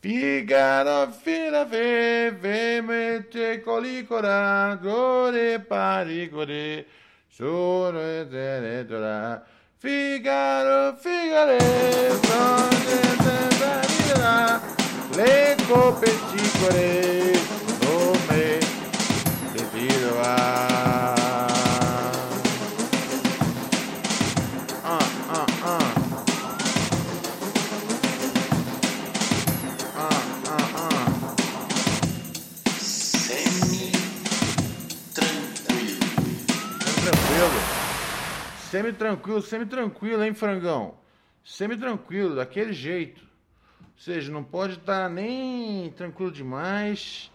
[0.00, 6.86] Figara, fila, fe, ve, mette, colicora, gore, parigore,
[7.28, 9.44] sono e tenetora.
[9.76, 11.58] Figaro, figare,
[12.22, 13.08] sono e
[15.18, 17.32] le coppe cicore,
[17.80, 18.58] nome,
[19.72, 20.36] tiro a...
[20.36, 21.47] va.
[38.78, 40.94] Semi-tranquilo, semi-tranquilo, hein, frangão?
[41.44, 43.22] Semi-tranquilo, daquele jeito.
[43.80, 47.28] Ou seja, não pode estar nem tranquilo demais,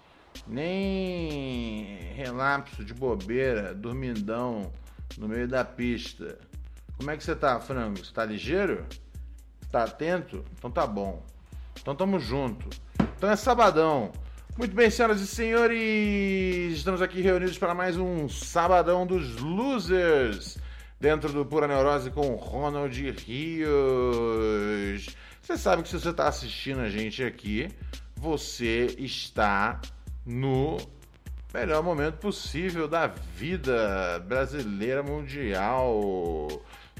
[0.47, 4.71] nem relapso de bobeira, dormindão
[5.17, 6.39] no meio da pista.
[6.95, 7.97] Como é que você tá, frango?
[7.97, 8.85] Você tá ligeiro?
[9.69, 10.45] Tá atento?
[10.57, 11.25] Então tá bom.
[11.81, 12.69] Então tamo junto.
[13.17, 14.13] Então é sabadão.
[14.57, 20.59] Muito bem, senhoras e senhores, estamos aqui reunidos para mais um Sabadão dos Losers,
[21.03, 25.09] dentro do Pura Neurose com Ronald Rios.
[25.41, 27.67] Você sabe que se você está assistindo a gente aqui,
[28.15, 29.81] você está
[30.25, 30.77] no
[31.53, 36.47] melhor momento possível da vida brasileira mundial.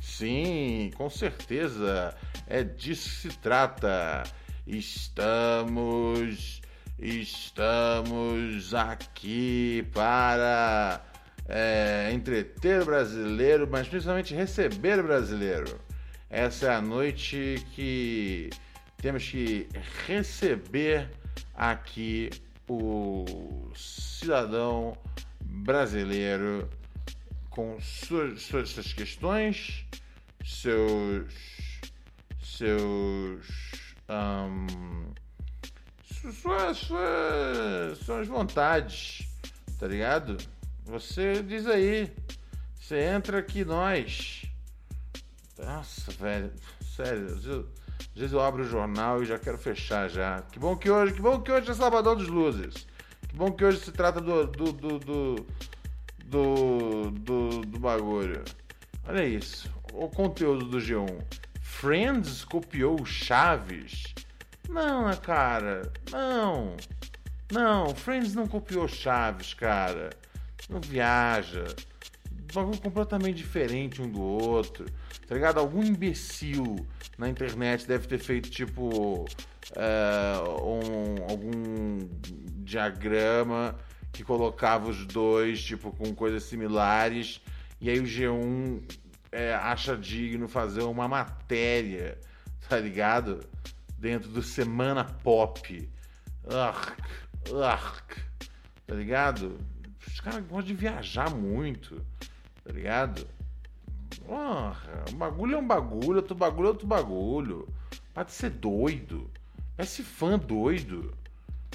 [0.02, 2.14] Sim, com certeza,
[2.46, 4.24] é disso que se trata.
[4.68, 6.62] Estamos,
[7.00, 11.02] estamos aqui para
[11.48, 15.80] é, entreter o brasileiro, mas principalmente receber o brasileiro.
[16.30, 18.50] Essa é a noite que
[18.98, 19.68] temos que
[20.08, 21.09] receber
[21.53, 22.30] aqui
[22.68, 24.98] o cidadão
[25.42, 26.70] brasileiro
[27.50, 29.86] com suas, suas, suas questões,
[30.44, 31.32] seus
[32.42, 33.46] seus
[36.03, 39.28] su- suas, suas, suas vontades,
[39.80, 40.38] tá ligado?
[40.86, 42.12] Você diz aí,
[42.76, 44.46] você entra aqui nós.
[45.58, 46.52] Nossa, velho,
[46.96, 47.44] sério, às
[48.16, 50.42] vezes, eu abro o jornal e já quero fechar já.
[50.42, 52.86] Que bom que hoje, que bom que hoje é Sabadão dos Losers.
[53.30, 55.46] Que bom que hoje se trata do do do do,
[56.26, 58.44] do, do, do bagulho.
[59.08, 61.24] Olha isso, o conteúdo do G1.
[61.62, 64.14] Friends copiou Chaves?
[64.68, 66.76] Não, né, cara, não.
[67.52, 70.10] Não, Friends não copiou Chaves, cara.
[70.69, 71.66] Não viaja.
[72.53, 74.85] Bagulho completamente diferente um do outro.
[75.28, 75.59] Tá ligado?
[75.59, 76.85] Algum imbecil
[77.18, 79.25] na internet deve ter feito tipo
[79.75, 82.00] é, um- algum
[82.63, 83.75] diagrama
[84.12, 87.41] que colocava os dois, tipo, com coisas similares.
[87.81, 88.81] E aí o G1
[89.31, 92.19] é, acha digno fazer uma matéria,
[92.69, 93.40] tá ligado?
[93.97, 95.90] Dentro do Semana Pop.
[96.47, 97.00] Arc,
[97.63, 98.18] arc,
[98.85, 99.57] tá ligado?
[100.13, 102.00] Os caras gostam de viajar muito,
[102.63, 103.28] tá ligado?
[104.28, 107.68] Porra, um bagulho é um bagulho, outro bagulho é outro bagulho.
[108.13, 109.28] Pode ser doido.
[109.84, 111.12] Ser fã doido.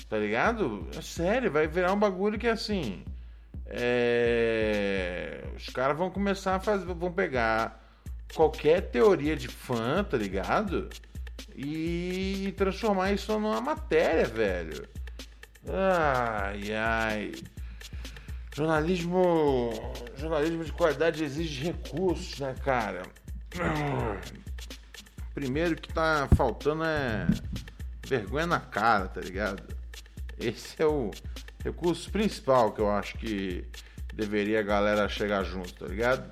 [0.08, 0.88] Tá ligado?
[0.96, 3.02] É sério, vai virar um bagulho que assim.
[3.66, 5.44] É...
[5.56, 6.86] Os caras vão começar a fazer.
[6.86, 7.84] Vão pegar
[8.34, 10.88] qualquer teoria de fã, tá ligado?
[11.56, 14.88] E transformar isso numa matéria, velho.
[15.68, 17.32] Ai, ai.
[18.58, 19.70] Jornalismo,
[20.16, 23.04] jornalismo de qualidade exige recursos, né, cara?
[25.32, 27.28] Primeiro que tá faltando é
[28.04, 29.62] vergonha na cara, tá ligado?
[30.40, 31.12] Esse é o
[31.62, 33.64] recurso principal que eu acho que
[34.12, 36.28] deveria a galera chegar junto, tá ligado?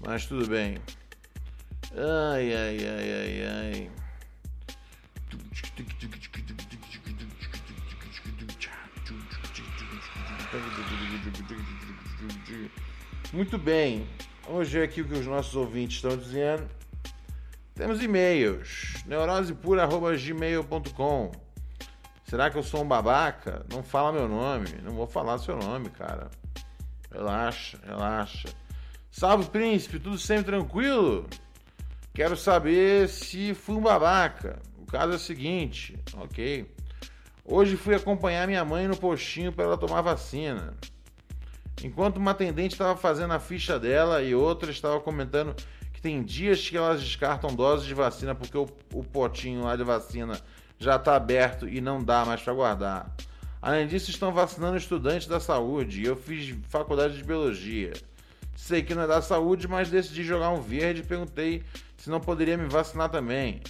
[0.00, 0.78] Mas tudo bem.
[1.92, 3.90] Ai, ai, ai, ai, ai.
[13.32, 14.06] Muito bem.
[14.46, 16.68] Vamos ver aqui o que os nossos ouvintes estão dizendo.
[17.74, 19.02] Temos e-mails.
[19.06, 21.32] neurosepura.gmail.com
[22.24, 23.66] Será que eu sou um babaca?
[23.72, 24.68] Não fala meu nome.
[24.82, 26.30] Não vou falar seu nome, cara.
[27.10, 28.48] Relaxa, relaxa.
[29.10, 29.98] Salve, príncipe.
[29.98, 31.26] Tudo sempre tranquilo?
[32.12, 34.60] Quero saber se fui um babaca.
[34.78, 36.73] O caso é o seguinte, ok?
[37.46, 40.72] Hoje fui acompanhar minha mãe no postinho para ela tomar vacina.
[41.82, 45.54] Enquanto uma atendente estava fazendo a ficha dela e outra estava comentando
[45.92, 49.84] que tem dias que elas descartam doses de vacina porque o, o potinho lá de
[49.84, 50.40] vacina
[50.78, 53.14] já está aberto e não dá mais para guardar.
[53.60, 57.92] Além disso, estão vacinando estudantes da saúde e eu fiz faculdade de biologia.
[58.56, 61.62] Sei que não é da saúde, mas decidi jogar um verde e perguntei
[61.98, 63.60] se não poderia me vacinar também.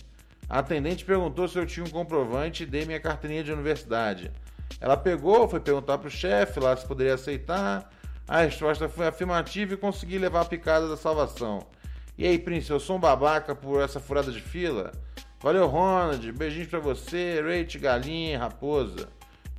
[0.49, 4.31] A atendente perguntou se eu tinha um comprovante e dei minha carteirinha de universidade.
[4.81, 7.91] Ela pegou, foi perguntar para o chefe lá se poderia aceitar.
[8.27, 11.67] A resposta foi afirmativa e consegui levar a picada da salvação.
[12.17, 14.93] E aí, Prince, eu sou um babaca por essa furada de fila?
[15.41, 16.33] Valeu, Ronald.
[16.33, 19.09] Beijinhos pra você, Rate, Galinha, Raposa.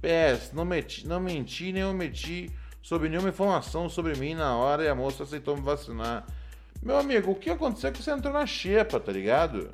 [0.01, 2.51] PS, não, meti, não menti nem omiti
[2.81, 6.25] sobre nenhuma informação sobre mim na hora e a moça aceitou me vacinar.
[6.81, 9.69] Meu amigo, o que aconteceu é que você entrou na xepa, tá ligado?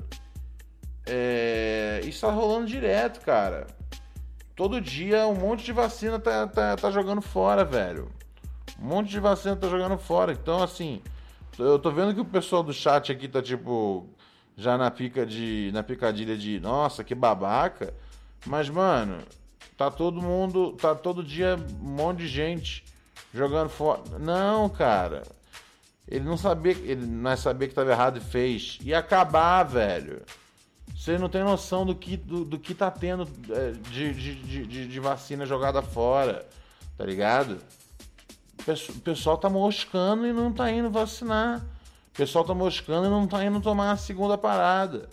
[1.06, 2.00] É...
[2.04, 3.66] Isso tá rolando direto, cara.
[4.54, 8.10] Todo dia um monte de vacina tá, tá, tá jogando fora, velho.
[8.80, 10.32] Um monte de vacina tá jogando fora.
[10.32, 11.02] Então, assim,
[11.58, 14.08] eu tô vendo que o pessoal do chat aqui tá tipo
[14.56, 17.94] já na pica de na picadilha de, nossa, que babaca.
[18.46, 19.18] Mas, mano,
[19.76, 22.84] tá todo mundo, tá todo dia um monte de gente
[23.32, 24.02] jogando fora.
[24.18, 25.22] Não, cara.
[26.06, 28.78] Ele não sabia, ele não é saber que estava errado e fez.
[28.82, 30.22] E acabar, velho.
[31.02, 34.86] Você não tem noção do que, do, do que tá tendo é, de, de, de,
[34.86, 36.46] de, vacina jogada fora,
[36.96, 37.58] tá ligado?
[38.60, 41.58] O pessoal tá moscando e não tá indo vacinar.
[41.58, 45.08] O pessoal tá moscando e não tá indo tomar a segunda parada,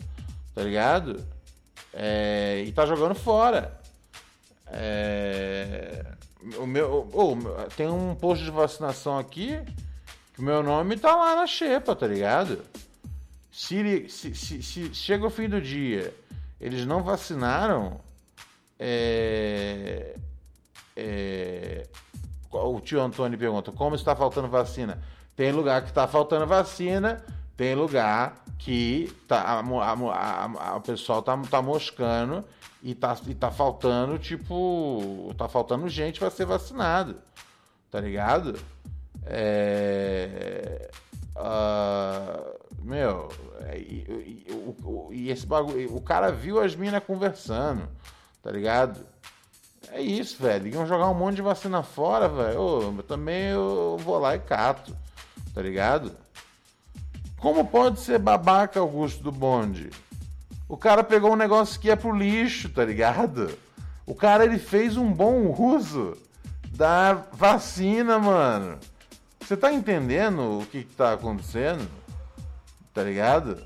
[0.54, 1.26] tá ligado?
[1.92, 3.76] É, e tá jogando fora.
[4.68, 6.06] É,
[6.60, 7.10] o meu,
[7.76, 9.60] tem um posto de vacinação aqui
[10.36, 12.64] que o meu nome tá lá na xepa, tá ligado?
[13.60, 16.16] Se, se, se, se chega o fim do dia,
[16.62, 18.00] eles não vacinaram,
[18.80, 20.16] é,
[20.96, 21.86] é,
[22.50, 24.98] o tio Antônio pergunta: como está faltando vacina?
[25.36, 27.22] Tem lugar que está faltando vacina,
[27.58, 32.46] tem lugar que tá, a, a, a, a pessoal tá, tá moscando
[32.82, 37.18] e tá, e tá faltando, tipo, tá faltando gente para ser vacinado,
[37.92, 38.58] tá ligado?
[39.26, 40.90] É,
[41.36, 43.30] uh, meu,
[43.62, 45.96] é, e, e, e, e, esse bagulho.
[45.96, 47.88] O cara viu as minas conversando,
[48.42, 49.00] tá ligado?
[49.92, 50.68] É isso, velho.
[50.68, 53.04] Iam jogar um monte de vacina fora, velho.
[53.08, 54.96] também eu vou lá e cato,
[55.54, 56.16] tá ligado?
[57.40, 59.90] Como pode ser babaca Augusto do bonde?
[60.68, 63.58] O cara pegou um negócio que é pro lixo, tá ligado?
[64.06, 66.18] O cara ele fez um bom uso
[66.72, 68.78] da vacina, mano.
[69.40, 71.88] Você tá entendendo o que, que tá acontecendo?
[73.00, 73.64] Tá ligado?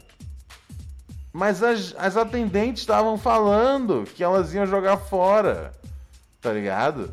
[1.33, 5.74] Mas as, as atendentes estavam falando que elas iam jogar fora.
[6.39, 7.12] Tá ligado?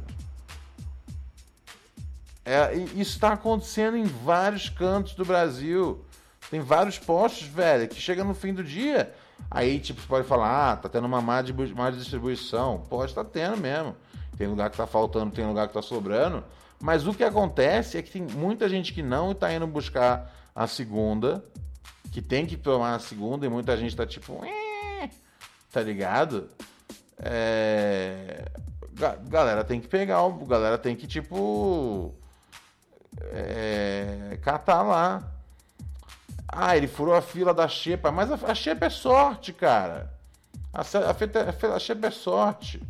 [2.45, 6.05] É, isso está acontecendo em vários cantos do Brasil.
[6.51, 9.15] Tem vários postos, velho, que chega no fim do dia.
[9.51, 11.43] Aí, tipo, você pode falar, ah, tá tendo uma má,
[11.75, 12.85] má distribuição.
[12.91, 13.97] Pode tá tendo mesmo.
[14.37, 16.45] Tem lugar que tá faltando, tem lugar que tá sobrando.
[16.79, 20.67] Mas o que acontece é que tem muita gente que não está indo buscar a
[20.67, 21.43] segunda,
[22.11, 24.41] que tem que tomar a segunda, e muita gente está tipo,
[25.73, 26.49] tá ligado?
[27.19, 28.45] É...
[29.29, 32.15] Galera tem que pegar, galera tem que tipo
[33.33, 34.39] é...
[34.43, 35.23] catar lá.
[36.49, 40.13] Ah, ele furou a fila da Xepa, mas a, Xepa é sorte, cara.
[40.73, 42.83] A, a, a Xepa é sorte.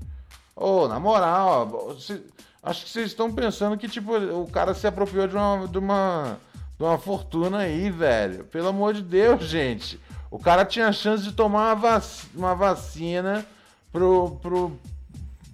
[0.57, 2.23] Ô, oh, na moral, se,
[2.63, 6.39] Acho que vocês estão pensando que, tipo, o cara se apropriou de uma, de uma,
[6.81, 8.45] de uma fortuna aí, velho.
[8.45, 10.01] Pelo amor de Deus, gente.
[10.31, 13.45] O cara tinha a chance de tomar uma, vac uma vacina
[13.93, 14.79] pro, pro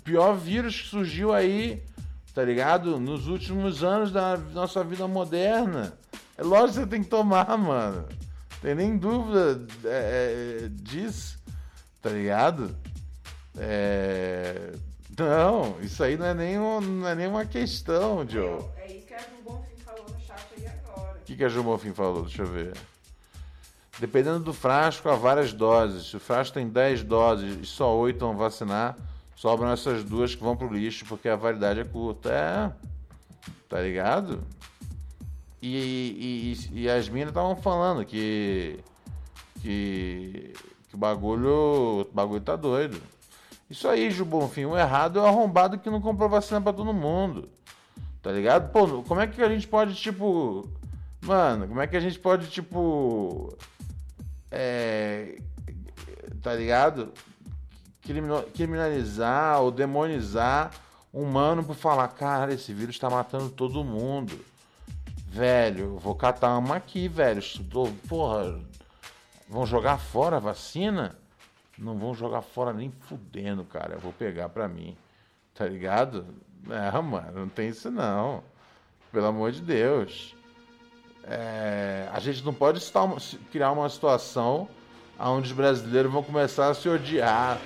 [0.05, 1.83] pior vírus que surgiu aí,
[2.33, 3.01] tá ligado?
[3.01, 5.95] Nos últimos anos da nossa vida moderna.
[6.39, 8.07] É lógico que você tem que tomar, mano.
[8.63, 11.41] Tem nem dúvida é, é, disso,
[12.01, 12.73] tá ligado?
[13.59, 14.75] É,
[15.19, 18.65] não, isso aí não é nem, não é nem uma questão, Joe.
[18.77, 18.96] É
[21.27, 22.23] que, que a Bonfim falou?
[22.23, 22.73] Deixa eu ver.
[23.99, 26.07] Dependendo do frasco, há várias doses.
[26.07, 28.97] Se o frasco tem 10 doses e só 8 vão vacinar,
[29.35, 32.31] sobram essas duas que vão pro lixo porque a validade é curta.
[32.31, 32.73] É.
[33.69, 34.41] Tá ligado?
[35.61, 38.79] E, e, e as minas estavam falando que,
[39.61, 40.53] que.
[40.89, 42.03] que o bagulho.
[42.03, 43.03] O bagulho tá doido.
[43.69, 46.93] Isso aí, Ju Bonfim, o errado é o arrombado que não comprou vacina pra todo
[46.93, 47.49] mundo.
[48.23, 48.71] Tá ligado?
[48.71, 50.69] Pô, como é que a gente pode, tipo.
[51.27, 53.57] Mano, como é que a gente pode, tipo.
[54.51, 55.39] É.
[56.41, 57.13] Tá ligado?
[58.55, 60.71] criminalizar ou demonizar
[61.13, 64.39] um mano por falar, cara, esse vírus tá matando todo mundo.
[65.29, 67.43] Velho, vou catar uma aqui, velho.
[68.09, 68.61] Porra,
[69.49, 71.17] vão jogar fora a vacina?
[71.77, 73.95] Não vão jogar fora nem fudendo, cara.
[73.95, 74.97] Eu vou pegar pra mim.
[75.53, 76.27] Tá ligado?
[76.63, 78.45] Não, mano, não tem isso não.
[79.11, 80.36] Pelo amor de Deus.
[81.29, 82.81] É, a gente não pode
[83.51, 84.69] criar uma situação
[85.19, 87.59] onde os brasileiros vão começar a se odiar,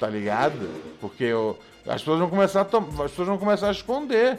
[0.00, 0.68] tá ligado?
[1.00, 1.56] Porque o-
[1.86, 4.38] as, pessoas vão começar as pessoas vão começar a esconder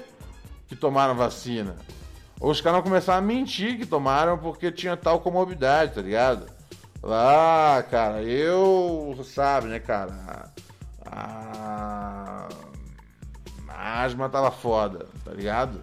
[0.67, 1.75] que tomaram vacina.
[2.39, 6.47] Ou os caras vão começar a mentir que tomaram porque tinha tal comorbidade, tá ligado?
[7.01, 9.17] Lá, cara, eu.
[9.23, 10.51] Sabe, né, cara?
[11.05, 12.49] A,
[13.69, 15.81] a asma tava foda, tá ligado?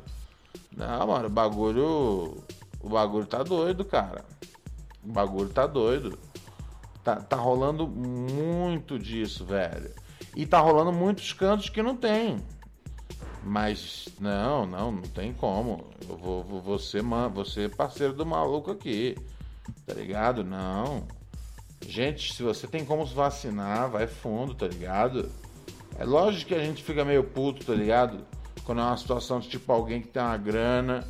[0.76, 2.42] Não, mano, o bagulho.
[2.82, 4.24] O bagulho tá doido, cara.
[5.02, 6.18] O bagulho tá doido.
[7.04, 9.90] Tá, tá rolando muito disso, velho.
[10.36, 12.38] E tá rolando muitos cantos que não tem.
[13.44, 15.86] Mas não, não, não tem como.
[16.08, 19.16] Eu vou, vou, vou ser parceiro do maluco aqui.
[19.86, 20.44] Tá ligado?
[20.44, 21.06] Não.
[21.86, 25.28] Gente, se você tem como se vacinar, vai fundo, tá ligado?
[25.98, 28.24] É lógico que a gente fica meio puto, tá ligado?
[28.64, 31.06] Quando é uma situação de tipo alguém que tem uma grana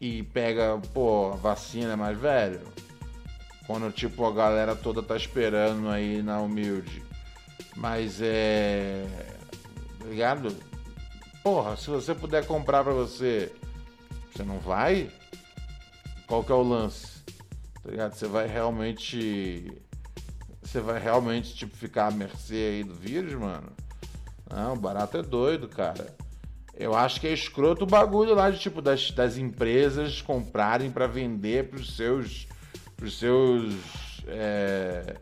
[0.00, 2.60] e pega, pô, vacina, mas velho.
[3.66, 7.02] Quando tipo a galera toda tá esperando aí na humilde.
[7.76, 9.06] Mas é.
[9.98, 10.56] tá Ligado?
[11.42, 13.52] Porra, se você puder comprar pra você,
[14.32, 15.10] você não vai?
[16.26, 17.22] Qual que é o lance?
[17.82, 18.14] Tá ligado?
[18.14, 19.72] Você vai realmente.
[20.62, 23.72] Você vai realmente, tipo, ficar à mercê aí do vírus, mano?
[24.48, 26.14] Não, o barato é doido, cara.
[26.80, 31.06] Eu acho que é escroto o bagulho lá de, tipo, das, das empresas comprarem pra
[31.06, 32.48] vender pros seus.
[32.96, 33.74] pros seus.
[34.26, 35.16] é,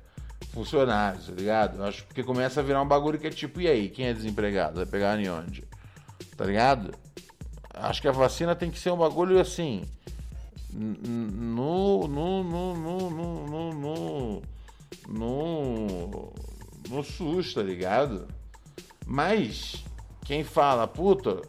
[0.52, 1.78] funcionários, tá ligado?
[1.78, 4.14] Eu acho que começa a virar um bagulho que é tipo, e aí, quem é
[4.14, 4.76] desempregado?
[4.76, 5.64] Vai pegar em onde?
[6.36, 6.94] Tá ligado?
[7.74, 9.82] Acho que a vacina tem que ser um bagulho assim.
[10.72, 12.06] No.
[12.06, 12.44] No.
[12.44, 12.74] No.
[12.74, 13.10] No.
[13.10, 13.46] No.
[13.46, 13.72] No.
[13.74, 14.42] No.
[15.08, 16.32] No,
[16.88, 18.28] no SUS, tá ligado?
[19.06, 19.84] Mas
[20.28, 21.40] quem fala, puta,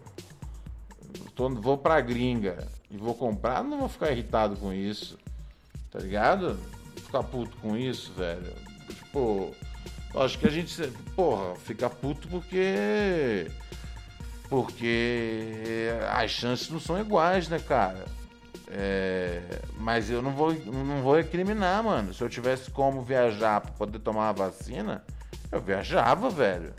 [1.36, 5.18] tô, vou pra gringa e vou comprar, não vou ficar irritado com isso.
[5.92, 6.54] Tá ligado?
[6.54, 8.54] Vou ficar puto com isso, velho.
[8.88, 9.54] Tipo,
[10.16, 10.82] acho que a gente,
[11.14, 13.52] porra, fica puto porque.
[14.48, 18.06] Porque as chances não são iguais, né, cara?
[18.70, 19.42] É,
[19.78, 22.14] mas eu não vou, não vou recriminar, mano.
[22.14, 25.04] Se eu tivesse como viajar pra poder tomar a vacina,
[25.52, 26.74] eu viajava, velho.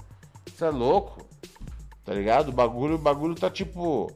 [0.46, 1.28] Você é louco?
[2.10, 2.48] Tá ligado?
[2.48, 4.10] O bagulho, o bagulho tá tipo.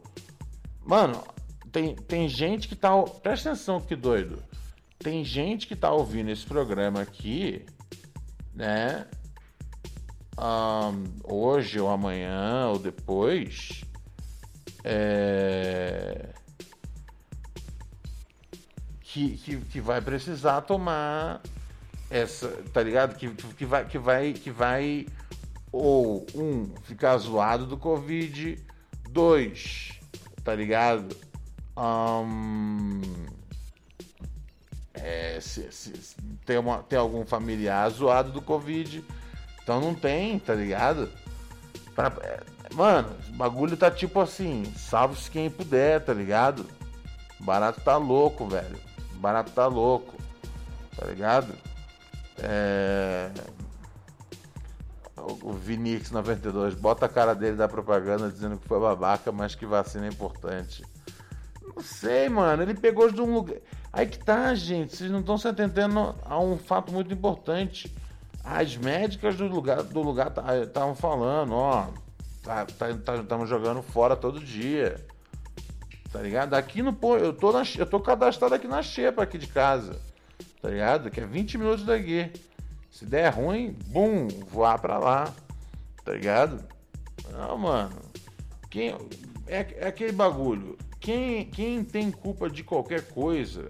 [0.85, 1.23] Mano,
[1.71, 2.91] tem, tem gente que tá.
[3.23, 4.43] Presta atenção que doido.
[4.99, 7.65] Tem gente que tá ouvindo esse programa aqui,
[8.53, 9.07] né?
[10.37, 13.85] ahn, hoje ou amanhã ou depois.
[14.83, 16.31] É
[19.03, 21.41] que, que, que vai precisar tomar
[22.11, 23.15] essa, tá ligado?
[23.15, 25.07] Que, que, vai, que, vai, que vai,
[25.77, 28.65] ou, um, ficar zoado do Covid,
[29.11, 29.99] dois,
[30.45, 31.17] tá ligado?
[31.77, 33.01] Ahn,
[34.95, 36.17] é, se, se-
[36.47, 39.05] tem, uma, tem algum familiar zoado do Covid,
[39.63, 41.11] então não tem, tá ligado?
[41.95, 42.41] Pra- é,
[42.73, 46.67] mano, o bagulho tá tipo assim, salve-se quem puder, tá ligado?
[47.41, 48.79] Barato tá louco, velho.
[49.15, 50.15] Barato tá louco.
[50.97, 51.53] Tá ligado?
[52.39, 53.31] É...
[55.43, 59.65] O Vinix 92 bota a cara dele da propaganda dizendo que foi babaca, mas que
[59.65, 60.85] vacina é importante.
[61.75, 62.63] Não sei, mano.
[62.63, 63.57] Ele pegou de um lugar.
[63.93, 64.95] Aí que tá, gente.
[64.95, 67.95] Vocês não estão se atentando a um fato muito importante.
[68.45, 71.89] As médicas do lugar do lugar estavam falando, ó.
[72.69, 74.97] Estamos tá, tá, jogando fora todo dia.
[76.13, 76.55] Tá ligado?
[76.55, 79.99] Aqui no eu tô na, eu tô cadastrado aqui na Xepa aqui de casa.
[80.61, 81.11] Tá ligado?
[81.11, 82.31] Que é 20 minutos daqui.
[82.95, 85.35] Se der ruim, bum, voar pra lá.
[86.05, 86.65] Tá ligado?
[87.33, 88.01] Não, mano.
[88.71, 88.91] Quem
[89.49, 90.79] é, é aquele bagulho.
[91.01, 93.67] Quem, quem tem culpa de qualquer coisa,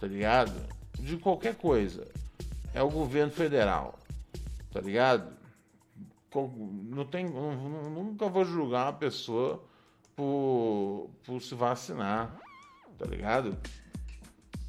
[0.00, 0.52] tá ligado?
[0.98, 2.08] De qualquer coisa,
[2.74, 3.96] é o governo federal.
[4.72, 5.32] Tá ligado?
[6.34, 9.62] Não tem, nunca vou julgar uma pessoa
[10.16, 12.36] por, por se vacinar,
[12.98, 13.56] tá ligado?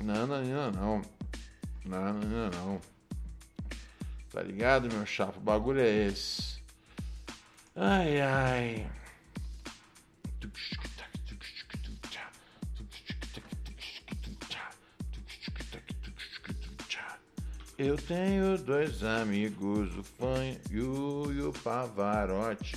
[0.03, 1.01] Não, não, não, não.
[1.83, 2.90] Não, não, não, não.
[4.31, 5.37] Tá ligado, meu chapa?
[5.37, 6.61] O bagulho é esse.
[7.75, 8.87] Ai, ai.
[17.77, 22.75] Eu tenho dois amigos, o Fanho e o, Pavarotti.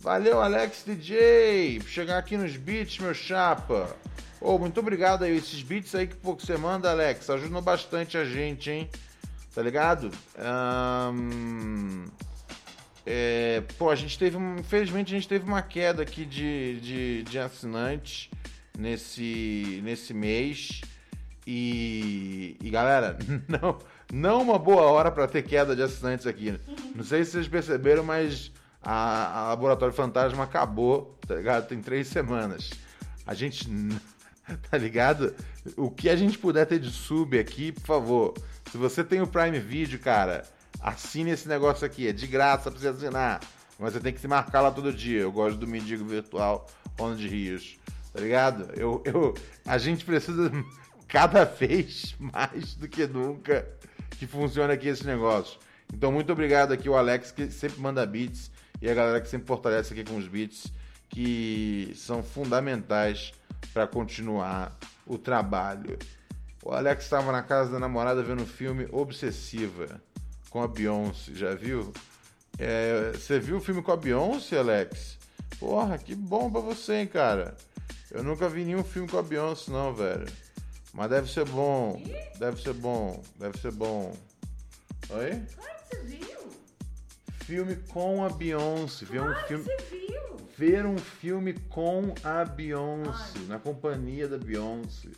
[0.00, 3.96] Valeu, Alex DJ, por chegar aqui nos beats, meu chapa.
[4.40, 5.36] Oh, muito obrigado aí.
[5.36, 8.90] Esses beats aí que, pô, que você manda, Alex, ajudam bastante a gente, hein?
[9.54, 10.10] Tá ligado?
[11.12, 12.04] Um,
[13.04, 17.38] é, pô, a gente teve, infelizmente, a gente teve uma queda aqui de, de, de
[17.38, 18.30] assinantes
[18.78, 20.80] nesse, nesse mês.
[21.46, 23.78] E, e galera, não,
[24.12, 26.58] não uma boa hora para ter queda de assinantes aqui.
[26.94, 31.66] Não sei se vocês perceberam, mas a, a Laboratório Fantasma acabou, tá ligado?
[31.66, 32.70] Tem três semanas.
[33.26, 33.68] A gente
[34.70, 35.34] tá ligado?
[35.76, 38.34] O que a gente puder ter de sub aqui, por favor.
[38.70, 40.44] Se você tem o Prime Video, cara,
[40.80, 42.06] assine esse negócio aqui.
[42.06, 43.40] É de graça pra você assinar.
[43.76, 45.22] Mas você tem que se marcar lá todo dia.
[45.22, 47.78] Eu gosto do mendigo virtual Ronald Rios.
[48.12, 48.72] Tá ligado?
[48.74, 49.34] Eu, eu,
[49.66, 50.52] a gente precisa
[51.08, 53.66] cada vez mais do que nunca
[54.18, 55.58] que funcione aqui esse negócio.
[55.92, 59.48] Então, muito obrigado aqui o Alex, que sempre manda beats, e a galera que sempre
[59.48, 60.72] fortalece aqui com os beats,
[61.08, 63.32] que são fundamentais
[63.72, 65.98] para continuar o trabalho.
[66.62, 70.00] O Alex estava na casa da namorada vendo um filme Obsessiva
[70.50, 71.92] com a Beyoncé, já viu?
[72.58, 75.18] É, você viu o filme com a Beyoncé, Alex?
[75.58, 77.56] Porra, que bom pra você, hein, cara?
[78.10, 80.26] Eu nunca vi nenhum filme com a Beyoncé, não, velho.
[80.92, 82.02] Mas deve ser bom.
[82.38, 83.22] Deve ser bom.
[83.38, 84.14] Deve ser bom.
[85.10, 85.42] Oi?
[85.54, 86.50] Claro que você viu.
[87.44, 89.06] Filme com a Beyoncé.
[89.06, 89.64] Claro um filme...
[89.64, 90.20] que você viu
[90.58, 93.46] ver um filme com a Beyoncé, Ai.
[93.48, 95.08] na companhia da Beyoncé.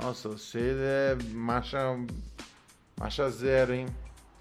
[0.00, 1.78] Nossa, você é marcha,
[2.98, 3.86] marcha zero, hein?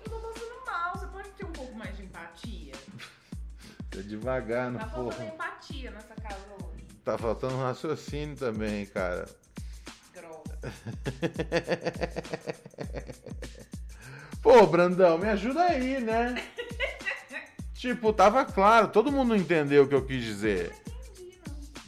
[0.05, 2.73] Eu tô passando mal, você pode ter um pouco mais de empatia?
[3.89, 5.11] tá devagar no Tá porra.
[5.11, 6.83] faltando empatia nessa casa hoje.
[7.03, 9.27] Tá faltando um raciocínio também, cara.
[10.13, 10.57] Grossa.
[14.41, 16.35] Pô, Brandão, me ajuda aí, né?
[17.73, 20.73] Tipo, tava claro, todo mundo entendeu o que eu quis dizer.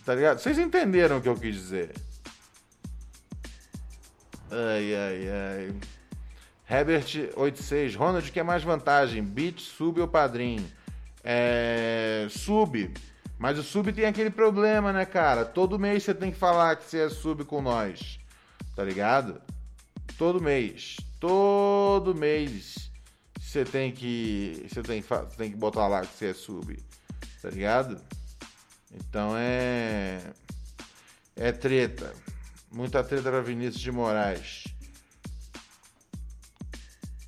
[0.06, 0.38] Tá ligado?
[0.38, 1.96] Vocês entenderam o que eu quis dizer.
[4.52, 5.76] Ai, ai, ai.
[6.70, 9.24] Herbert 86, Ronald, que é mais vantagem?
[9.24, 10.66] Beat, sub ou padrinho?
[11.24, 12.28] É.
[12.30, 12.94] Sub.
[13.38, 15.46] Mas o sub tem aquele problema, né, cara?
[15.46, 18.20] Todo mês você tem que falar que você é sub com nós.
[18.76, 19.42] Tá ligado?
[20.18, 20.98] Todo mês.
[21.20, 22.92] Todo mês
[23.40, 24.66] você tem que.
[24.70, 25.04] Você tem,
[25.38, 26.78] tem que botar lá que você é sub.
[27.42, 28.00] Tá ligado?
[28.94, 30.20] Então é.
[31.36, 32.14] É treta.
[32.72, 34.66] Muita treta pra Vinícius de Moraes.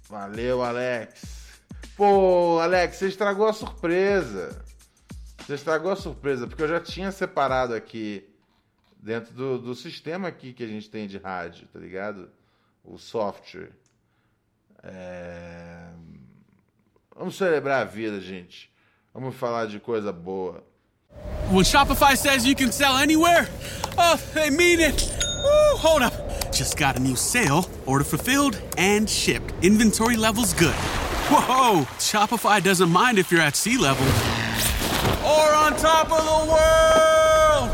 [0.07, 1.61] Valeu, Alex.
[1.95, 4.63] Pô, Alex, você estragou a surpresa.
[5.39, 8.29] Você estragou a surpresa, porque eu já tinha separado aqui
[9.01, 12.29] dentro do, do sistema aqui que a gente tem de rádio, tá ligado?
[12.83, 13.71] O software.
[14.83, 15.89] É...
[17.15, 18.71] Vamos celebrar a vida, gente.
[19.13, 20.63] Vamos falar de coisa boa.
[21.51, 23.47] When Shopify says you can sell anywhere,
[23.97, 25.30] oh, they mean it.
[25.81, 26.13] Hold up.
[26.51, 27.69] Just got a new sale.
[27.85, 29.53] Order fulfilled and shipped.
[29.63, 30.75] Inventory levels good.
[31.29, 34.05] Whoa, Shopify doesn't mind if you're at sea level
[35.25, 37.69] or on top of the world.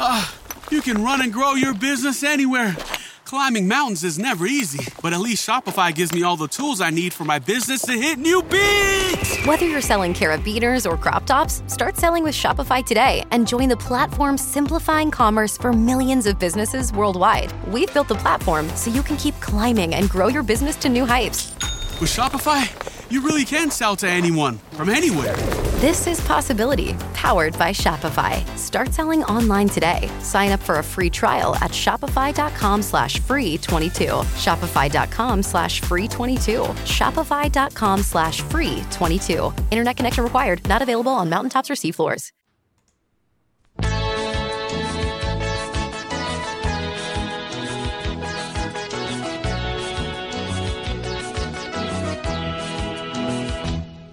[0.00, 2.76] Ah, uh, you can run and grow your business anywhere
[3.24, 6.90] Climbing mountains is never easy, but at least Shopify gives me all the tools I
[6.90, 9.03] need for my business to hit new peaks.
[9.44, 13.76] Whether you're selling carabiners or crop tops, start selling with Shopify today and join the
[13.76, 17.52] platform simplifying commerce for millions of businesses worldwide.
[17.68, 21.04] We've built the platform so you can keep climbing and grow your business to new
[21.04, 21.52] heights.
[22.00, 22.70] With Shopify,
[23.10, 25.36] you really can sell to anyone from anywhere.
[25.84, 28.40] This is Possibility, powered by Shopify.
[28.56, 30.08] Start selling online today.
[30.20, 34.06] Sign up for a free trial at shopify.com slash free 22.
[34.44, 36.62] Shopify.com slash free 22.
[36.88, 39.52] Shopify.com slash free 22.
[39.72, 40.66] Internet connection required.
[40.66, 42.32] Not available on mountaintops or seafloors.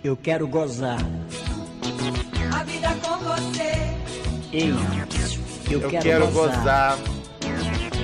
[0.03, 0.97] Eu quero gozar.
[4.53, 4.69] Ei,
[5.71, 6.97] eu, Eu quero, quero gozar.
[6.97, 6.99] gozar.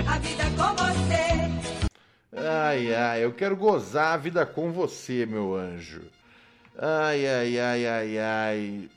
[0.08, 1.28] A vida com você.
[2.36, 6.04] Ai, ai, eu quero gozar a vida com você, meu anjo.
[6.78, 8.90] Ai, ai, ai, ai, ai.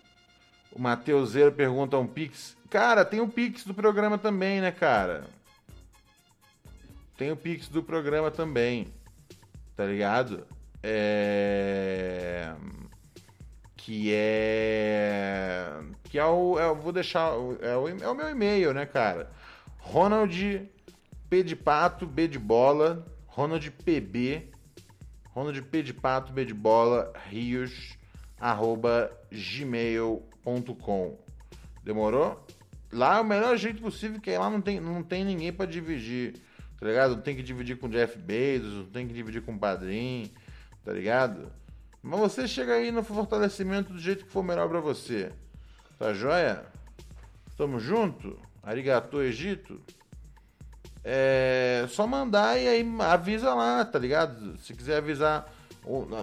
[0.72, 2.56] O Mateuseiro pergunta um Pix.
[2.68, 5.24] Cara, tem o Pix do programa também, né, cara?
[7.16, 8.92] Tem o Pix do programa também.
[9.76, 10.46] Tá ligado?
[10.82, 12.52] É
[13.76, 15.72] que é
[16.10, 19.30] que é o é, vou deixar é o, é o meu e-mail, né, cara?
[19.78, 20.68] Ronald
[21.30, 24.50] P de pato, B de bola, Ronald PB,
[25.28, 27.96] Ronald P de pato, B de bola, rios,
[28.40, 31.16] arroba gmail.com.
[31.84, 32.44] Demorou?
[32.92, 36.34] Lá é o melhor jeito possível, que lá não tem, não tem ninguém pra dividir,
[36.80, 37.14] tá ligado?
[37.14, 40.28] Não tem que dividir com Jeff Bezos, não tem que dividir com o Padrim,
[40.84, 41.52] tá ligado?
[42.02, 45.30] Mas você chega aí no fortalecimento do jeito que for melhor pra você.
[46.00, 46.64] Tá joia?
[47.58, 48.38] Tamo junto?
[48.62, 49.78] Arigato, Egito?
[51.04, 54.56] É só mandar e aí avisa lá, tá ligado?
[54.56, 55.46] Se quiser avisar,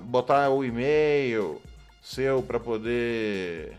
[0.01, 1.61] botar o e-mail
[2.01, 3.77] seu pra poder.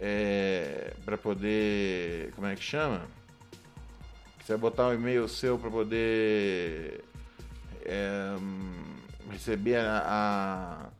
[0.00, 2.32] É, para poder.
[2.34, 3.02] Como é que chama?
[4.40, 7.04] Quiser botar um e-mail seu pra poder.
[7.84, 8.96] é, hum,
[9.30, 10.90] receber a-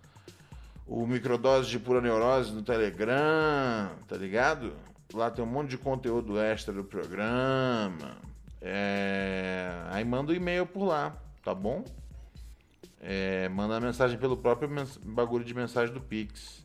[0.86, 4.72] o microdose de pura neurose no Telegram, tá ligado?
[5.12, 8.16] Lá tem um monte de conteúdo extra do programa.
[8.60, 11.84] É, aí manda o e-mail por lá, tá bom?
[13.00, 16.64] É, manda a mensagem pelo próprio mens- bagulho de mensagem do Pix.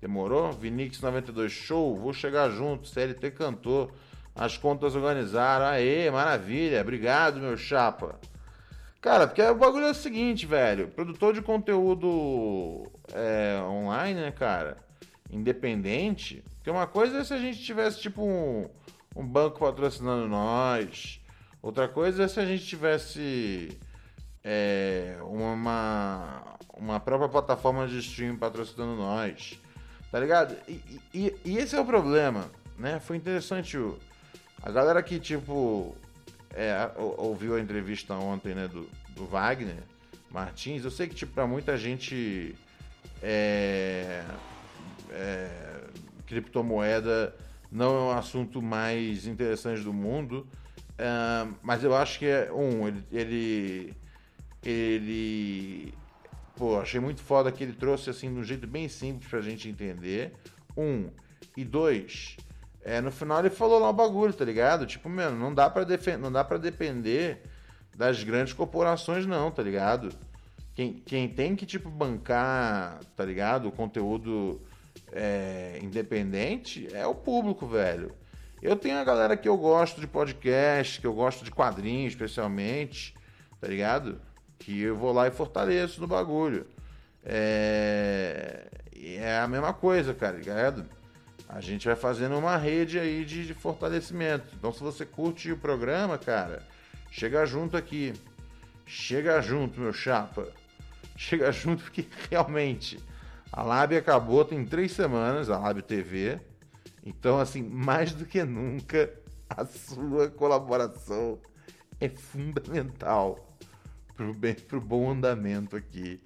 [0.00, 0.52] Demorou?
[0.52, 3.90] Vinix 92 Show, vou chegar junto, CLT cantor.
[4.34, 5.66] As contas organizaram.
[5.66, 6.80] Aê, maravilha.
[6.80, 8.20] Obrigado, meu chapa.
[9.00, 10.88] Cara, porque o bagulho é o seguinte, velho.
[10.88, 14.76] Produtor de conteúdo é, online, né, cara?
[15.30, 16.42] Independente.
[16.56, 18.68] Porque uma coisa é se a gente tivesse, tipo, um,
[19.14, 21.20] um banco patrocinando nós.
[21.62, 23.78] Outra coisa é se a gente tivesse
[24.42, 26.42] é, uma,
[26.76, 29.60] uma própria plataforma de streaming patrocinando nós.
[30.10, 30.56] Tá ligado?
[30.66, 30.80] E,
[31.14, 32.98] e- e esse é o problema, né?
[32.98, 33.96] Foi interessante o,
[34.62, 35.94] a galera que, tipo,
[36.54, 39.82] é, ou- ouviu a entrevista ontem, né, do, do Wagner
[40.30, 40.84] Martins.
[40.84, 42.54] Eu sei que, tipo, pra muita gente
[43.22, 44.24] é,
[45.10, 45.80] é,
[46.26, 47.34] criptomoeda
[47.70, 50.46] não é o assunto mais interessante do mundo.
[50.96, 53.94] é, mas eu acho que é um, ele, ele
[54.64, 55.94] ele
[56.56, 59.68] pô, achei muito foda que ele trouxe assim de um jeito bem simples pra gente
[59.68, 60.34] entender.
[60.76, 61.08] Um
[61.56, 62.36] e dois,
[62.82, 64.86] é, no final ele falou lá o bagulho, tá ligado?
[64.86, 65.86] Tipo, mano, não dá para
[66.18, 67.42] não dá para depender
[67.96, 70.10] das grandes corporações não, tá ligado?
[70.74, 73.68] Quem, quem tem que tipo bancar, tá ligado?
[73.68, 74.60] O conteúdo
[75.12, 78.12] é, independente é o público, velho.
[78.62, 83.14] Eu tenho a galera que eu gosto de podcast, que eu gosto de quadrinhos, especialmente,
[83.60, 84.20] tá ligado?
[84.58, 86.66] Que eu vou lá e fortaleço no bagulho.
[87.24, 90.86] É, é a mesma coisa, cara, ligado?
[91.48, 94.54] A gente vai fazendo uma rede aí de, de fortalecimento.
[94.54, 96.62] Então, se você curte o programa, cara,
[97.10, 98.12] chega junto aqui.
[98.84, 100.48] Chega junto, meu chapa.
[101.16, 103.00] Chega junto porque realmente
[103.50, 106.38] a Lab acabou tem três semanas, a Lab TV.
[107.04, 109.12] Então, assim, mais do que nunca,
[109.50, 111.40] a sua colaboração
[112.00, 113.48] é fundamental
[114.36, 116.20] bem, pro bom andamento aqui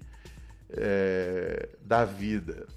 [0.69, 2.67] é, da vida.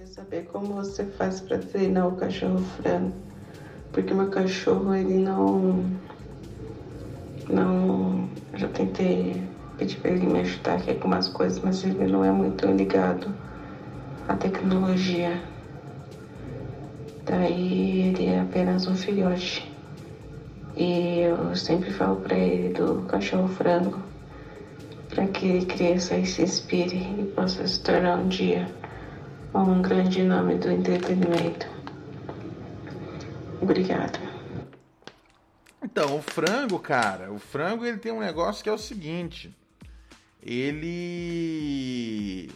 [0.00, 3.12] Queria saber como você faz para treinar o cachorro frango.
[3.92, 5.84] Porque meu cachorro, ele não.
[7.50, 8.26] Não.
[8.54, 12.30] Já tentei pedir para ele me ajudar aqui com umas coisas, mas ele não é
[12.30, 13.30] muito ligado
[14.26, 15.38] à tecnologia.
[17.26, 19.70] Daí ele é apenas um filhote.
[20.78, 23.98] E eu sempre falo para ele do cachorro frango,
[25.10, 28.79] para que ele cresça e se inspire e possa se tornar um dia
[29.54, 31.66] um grande nome do entretenimento.
[33.60, 34.18] Obrigada.
[35.82, 39.54] Então, o frango, cara, o frango ele tem um negócio que é o seguinte.
[40.42, 42.50] Ele.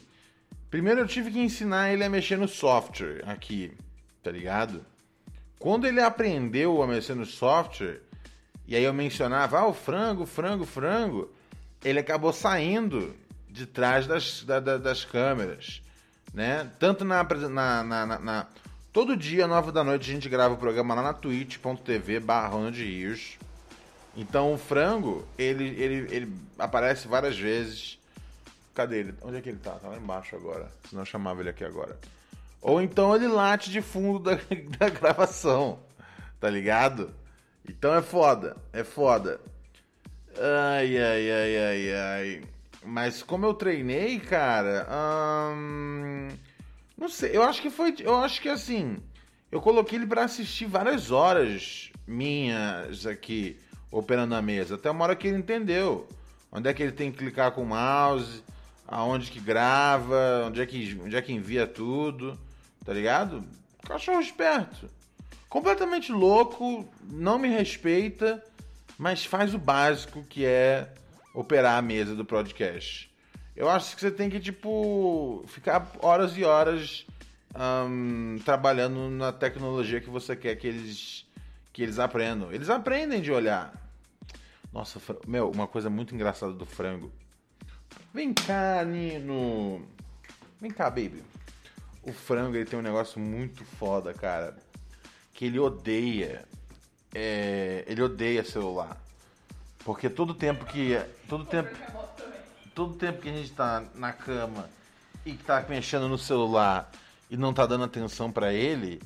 [0.70, 3.72] Primeiro eu tive que ensinar ele a mexer no software aqui,
[4.22, 4.84] tá ligado?
[5.58, 8.00] Quando ele aprendeu a mexer no software,
[8.66, 11.30] e aí eu mencionava, ah, o frango, frango, frango,
[11.84, 13.14] ele acabou saindo
[13.48, 15.80] de trás das, da- da- das câmeras,
[16.34, 16.70] né?
[16.78, 18.46] Tanto na, na, na, na-
[18.92, 22.56] Todo dia, nove da noite, a gente grava o programa lá na twitch.tv barra.
[24.16, 27.98] Então o frango, ele, ele, ele aparece várias vezes.
[28.72, 29.14] Cadê ele?
[29.22, 29.72] Onde é que ele tá?
[29.72, 30.70] Tá lá embaixo agora.
[30.88, 31.98] Senão eu chamava ele aqui agora.
[32.62, 34.38] Ou então ele late de fundo da,
[34.78, 35.80] da gravação.
[36.38, 37.12] Tá ligado?
[37.68, 38.56] Então é foda.
[38.72, 39.40] É foda.
[40.36, 42.42] Ai, ai, ai, ai, ai.
[42.84, 44.86] Mas como eu treinei, cara.
[44.90, 46.28] ahn,
[46.96, 47.36] não sei.
[47.36, 47.94] Eu acho que foi.
[47.98, 48.98] Eu acho que assim.
[49.50, 53.56] Eu coloquei ele pra assistir várias horas minhas aqui,
[53.90, 54.74] operando a mesa.
[54.74, 56.08] Até uma hora que ele entendeu.
[56.50, 58.42] Onde é que ele tem que clicar com o mouse,
[58.86, 62.38] aonde que grava, onde é que, onde é que envia tudo.
[62.84, 63.44] Tá ligado?
[63.84, 64.88] Cachorro esperto.
[65.48, 68.44] Completamente louco, não me respeita,
[68.98, 70.88] mas faz o básico que é
[71.34, 73.12] operar a mesa do podcast.
[73.56, 77.04] Eu acho que você tem que, tipo, ficar horas e horas
[77.54, 81.26] ahn, trabalhando na tecnologia que você quer que eles,
[81.72, 82.52] que eles aprendam.
[82.52, 83.72] Eles aprendem de olhar.
[84.72, 87.12] Nossa, meu, uma coisa muito engraçada do frango.
[88.12, 89.86] Vem cá, Nino.
[90.60, 91.22] Vem cá, baby.
[92.02, 94.56] O frango ele tem um negócio muito foda, cara.
[95.32, 96.44] Que ele odeia.
[97.14, 99.03] é, ele odeia celular.
[99.84, 100.98] Porque todo tempo que.
[101.28, 101.70] Todo tempo.
[102.74, 104.68] Todo tempo que a gente tá na cama
[105.24, 106.90] e que tá mexendo no celular
[107.30, 109.00] e não tá dando atenção pra ele,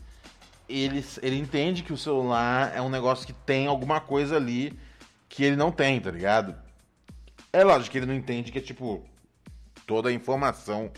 [0.67, 4.79] ele, ele entende que o celular é um negócio que tem alguma coisa ali
[5.29, 6.55] que ele não tem, tá ligado?
[7.53, 9.05] É lógico que ele não entende que é tipo
[9.87, 10.91] toda a informação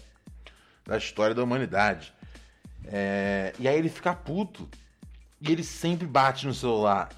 [0.86, 2.12] da história da humanidade.
[2.86, 4.68] É, e aí ele fica puto.
[5.40, 7.08] E ele sempre bate no celular.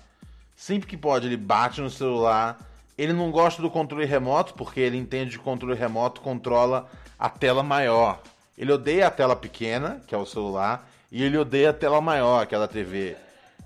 [0.62, 2.56] Sempre que pode, ele bate no celular.
[2.96, 7.28] Ele não gosta do controle remoto, porque ele entende que o controle remoto controla a
[7.28, 8.22] tela maior.
[8.56, 12.46] Ele odeia a tela pequena, que é o celular, e ele odeia a tela maior,
[12.46, 13.16] que é da TV.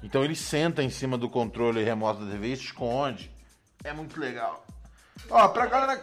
[0.02, 3.30] Então ele senta em cima do controle remoto da TV e esconde.
[3.84, 4.64] É muito legal.
[5.28, 6.02] Ó, pra galera.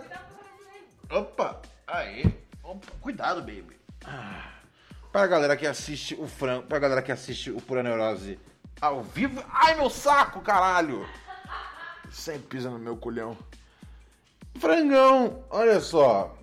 [1.10, 1.60] Opa!
[1.88, 2.24] Aí.
[2.62, 3.80] Opa, cuidado, baby.
[4.06, 4.48] Ah.
[5.12, 6.68] Pra galera que assiste o frango.
[6.68, 8.38] Pra galera que assiste o Pura Neurose
[8.84, 9.42] ao vivo.
[9.50, 11.08] Ai, meu saco, caralho!
[12.12, 13.38] Sempre pisa no meu culhão.
[14.60, 16.38] Frangão, olha só.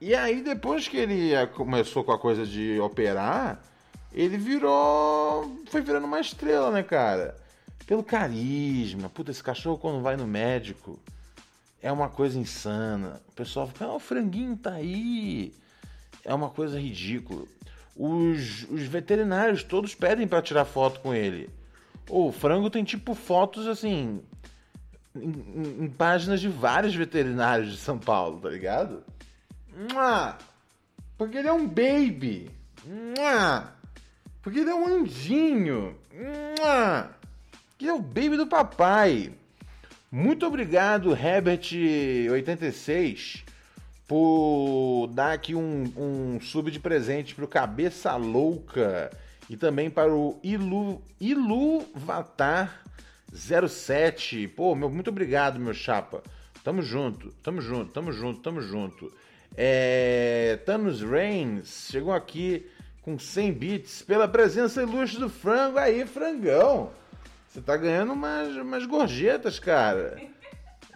[0.00, 3.62] E aí, depois que ele eh, começou com a coisa de operar,
[4.12, 5.62] ele virou.
[5.70, 7.36] Foi virando uma estrela, né, cara?
[7.86, 9.08] Pelo carisma.
[9.08, 10.98] Puta, esse cachorro quando vai no médico
[11.80, 13.20] é uma coisa insana.
[13.28, 15.54] O pessoal fica, ah, o franguinho tá aí.
[16.24, 17.46] É uma coisa ridícula.
[17.96, 21.48] Os, os veterinários todos pedem pra tirar foto com ele.
[22.08, 24.20] O frango tem tipo fotos assim.
[25.14, 29.02] Em, em- em páginas de vários veterinários de São Paulo, tá ligado?
[31.18, 32.50] Porque ele é um baby.
[34.42, 35.96] Porque ele é um anjinho.
[37.78, 39.32] Que é o baby do papai.
[40.10, 43.44] Muito obrigado, Herbert86,
[44.12, 49.10] por dar aqui um, um sub de presente pro Cabeça Louca
[49.48, 52.82] e também para o Ilu, Iluvatar
[53.32, 54.48] 07.
[54.48, 56.22] Pô, meu, muito obrigado, meu chapa.
[56.62, 59.10] Tamo junto, tamo junto, tamo junto, tamo junto.
[59.56, 62.66] É, Thanos Reigns chegou aqui
[63.00, 65.78] com 100 bits pela presença ilustre do frango.
[65.78, 66.90] Aí, frangão.
[67.48, 70.20] Você tá ganhando umas, umas gorjetas, cara.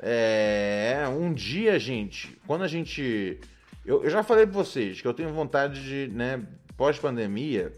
[0.00, 3.40] É, um dia, gente, quando a gente.
[3.84, 6.42] Eu, eu já falei pra vocês que eu tenho vontade de, né,
[6.76, 7.72] pós-pandemia,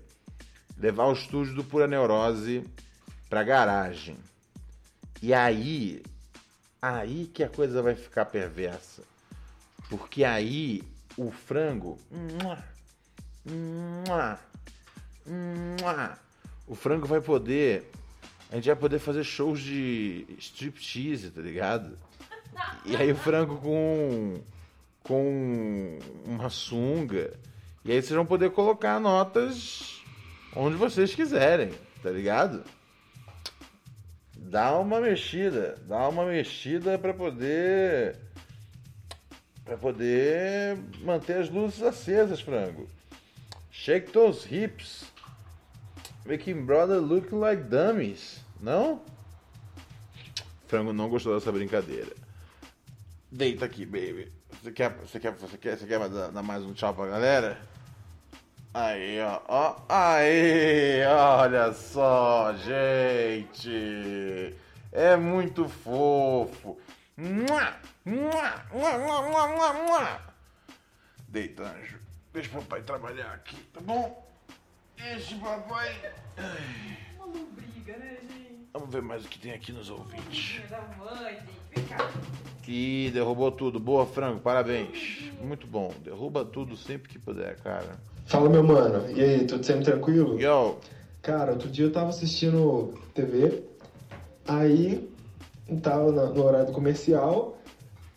[0.76, 2.64] levar o estúdio do Pura Neurose
[3.28, 4.16] pra garagem.
[5.22, 6.02] E aí.
[6.80, 9.02] Aí que a coisa vai ficar perversa.
[9.88, 10.82] Porque aí
[11.16, 11.98] o frango.
[16.66, 17.90] O frango vai poder.
[18.50, 21.98] A gente vai poder fazer shows de striptease, tá ligado?
[22.84, 24.40] E aí o frango com.
[25.02, 27.32] com uma sunga.
[27.84, 30.02] E aí vocês vão poder colocar notas
[30.54, 32.64] onde vocês quiserem, tá ligado?
[34.36, 38.16] Dá uma mexida, dá uma mexida pra poder
[39.68, 42.88] Pra poder manter as luzes acesas, frango.
[43.70, 45.04] Shake those hips.
[46.24, 48.42] Making brother look like dummies.
[48.62, 49.02] Não?
[50.66, 52.16] Frango não gostou dessa brincadeira.
[53.30, 54.32] Deita aqui, baby.
[54.62, 57.60] Você quer, você quer, você quer, você quer dar, dar mais um tchau pra galera?
[58.72, 59.76] Aí, ó, ó.
[59.88, 64.54] Aí, olha só, gente.
[64.92, 66.78] É muito fofo.
[71.28, 71.98] Deita, anjo.
[72.32, 74.26] Deixa o papai trabalhar aqui, tá bom?
[74.96, 76.12] Deixa o papai.
[76.36, 78.68] Ai, Uma lombriga, né, gente?
[78.72, 80.62] Vamos ver mais o que tem aqui nos ouvintes.
[80.70, 81.38] Da mãe,
[82.66, 83.80] Ih, derrubou tudo.
[83.80, 85.30] Boa, frango, parabéns.
[85.42, 85.90] Muito bom.
[86.04, 87.98] Derruba tudo sempre que puder, cara.
[88.26, 89.10] Fala, meu mano.
[89.10, 90.38] E aí, tudo sempre tranquilo?
[90.40, 90.76] Yo,
[91.22, 93.62] Cara, outro dia eu tava assistindo TV,
[94.46, 95.10] aí
[95.82, 97.58] tava na- no horário do comercial,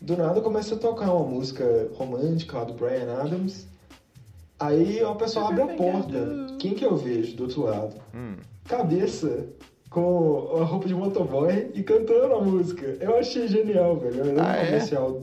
[0.00, 3.66] do nada começa a tocar uma música romântica lá do Brian Adams.
[4.58, 6.56] Aí o pessoal abre a porta.
[6.58, 7.94] Quem que eu vejo do outro lado?
[8.14, 8.36] Hum.
[8.64, 9.46] Cabeça
[9.92, 12.96] com a roupa de motoboy e cantando a música.
[13.00, 14.16] Eu achei genial, velho.
[14.18, 14.66] Eu lembro Ah, é?
[14.66, 15.22] comercial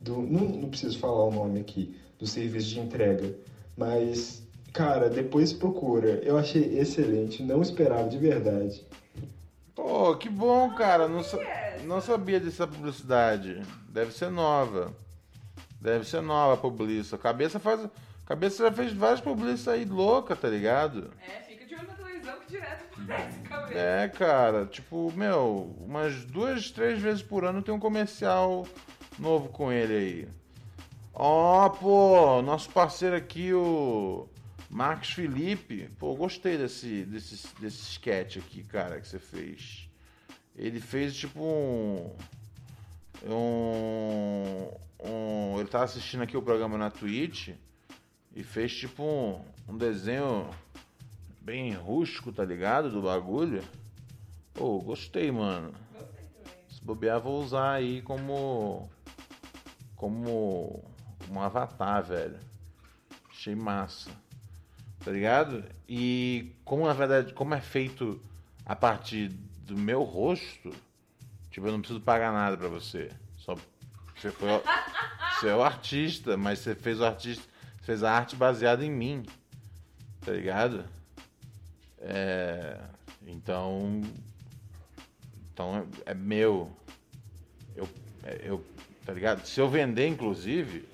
[0.00, 0.16] do.
[0.22, 3.34] Não, não preciso falar o nome aqui, do serviço de entrega.
[3.76, 6.20] Mas, cara, depois procura.
[6.24, 7.42] Eu achei excelente.
[7.42, 8.84] Não esperava de verdade.
[9.74, 11.08] Pô, que bom, cara.
[11.08, 11.38] Não, sa-
[11.84, 13.62] não sabia dessa publicidade.
[13.88, 14.92] Deve ser nova.
[15.80, 17.22] Deve ser nova a publicidade.
[17.22, 17.80] Cabeça faz.
[18.26, 21.10] Cabeça já fez várias publicidades aí louca, tá ligado?
[21.26, 21.51] É,
[22.52, 23.78] direto aparece cabeça.
[23.78, 28.66] É, cara, tipo, meu, umas duas, três vezes por ano tem um comercial
[29.18, 30.28] novo com ele aí.
[31.14, 34.28] Ó, pô, nosso parceiro aqui, o
[34.70, 35.88] Marcos Felipe.
[35.98, 39.88] Pô, gostei desse, desse, desse sketch aqui, cara, que você fez.
[40.54, 42.14] Ele fez tipo um.
[43.24, 44.68] Um.
[45.04, 47.50] um ele tava assistindo aqui o programa na Twitch
[48.34, 50.50] e fez tipo um, um desenho
[51.44, 52.90] bem rústico, tá ligado?
[52.90, 53.62] Do bagulho.
[54.54, 55.72] Pô, gostei, mano.
[55.92, 56.54] Gostei também.
[56.68, 58.88] Se bobear, vou usar aí como.
[59.96, 60.84] Como.
[61.30, 62.38] Um avatar, velho.
[63.30, 64.10] Achei massa.
[65.04, 65.64] Tá ligado?
[65.88, 68.20] E como na verdade, como é feito
[68.64, 70.70] a partir do meu rosto,
[71.50, 73.10] tipo, eu não preciso pagar nada pra você.
[73.38, 73.56] Só
[74.16, 74.48] você foi.
[74.50, 74.62] o-
[75.40, 77.42] Você é o artista, mas você fez o artista.
[77.82, 79.24] Fez a arte baseada em mim.
[80.20, 80.84] Tá ligado?
[82.02, 82.78] É.
[83.26, 84.02] Então.
[85.52, 86.70] Então é, é meu.
[87.76, 87.88] Eu,
[88.42, 88.64] eu.
[89.04, 89.44] Tá ligado?
[89.46, 90.84] Se eu vender, inclusive.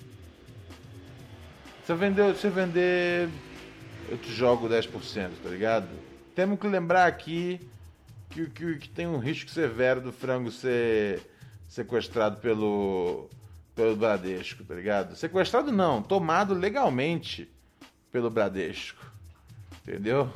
[1.85, 3.29] Se eu vender, se eu vender.
[4.09, 5.87] Eu te jogo 10%, tá ligado?
[6.33, 7.59] Temos que lembrar aqui
[8.29, 11.21] que, que, que tem um risco severo do frango ser
[11.67, 13.29] sequestrado pelo.
[13.75, 15.15] pelo Bradesco, tá ligado?
[15.15, 17.49] Sequestrado não, tomado legalmente
[18.11, 19.05] pelo Bradesco.
[19.81, 20.31] Entendeu?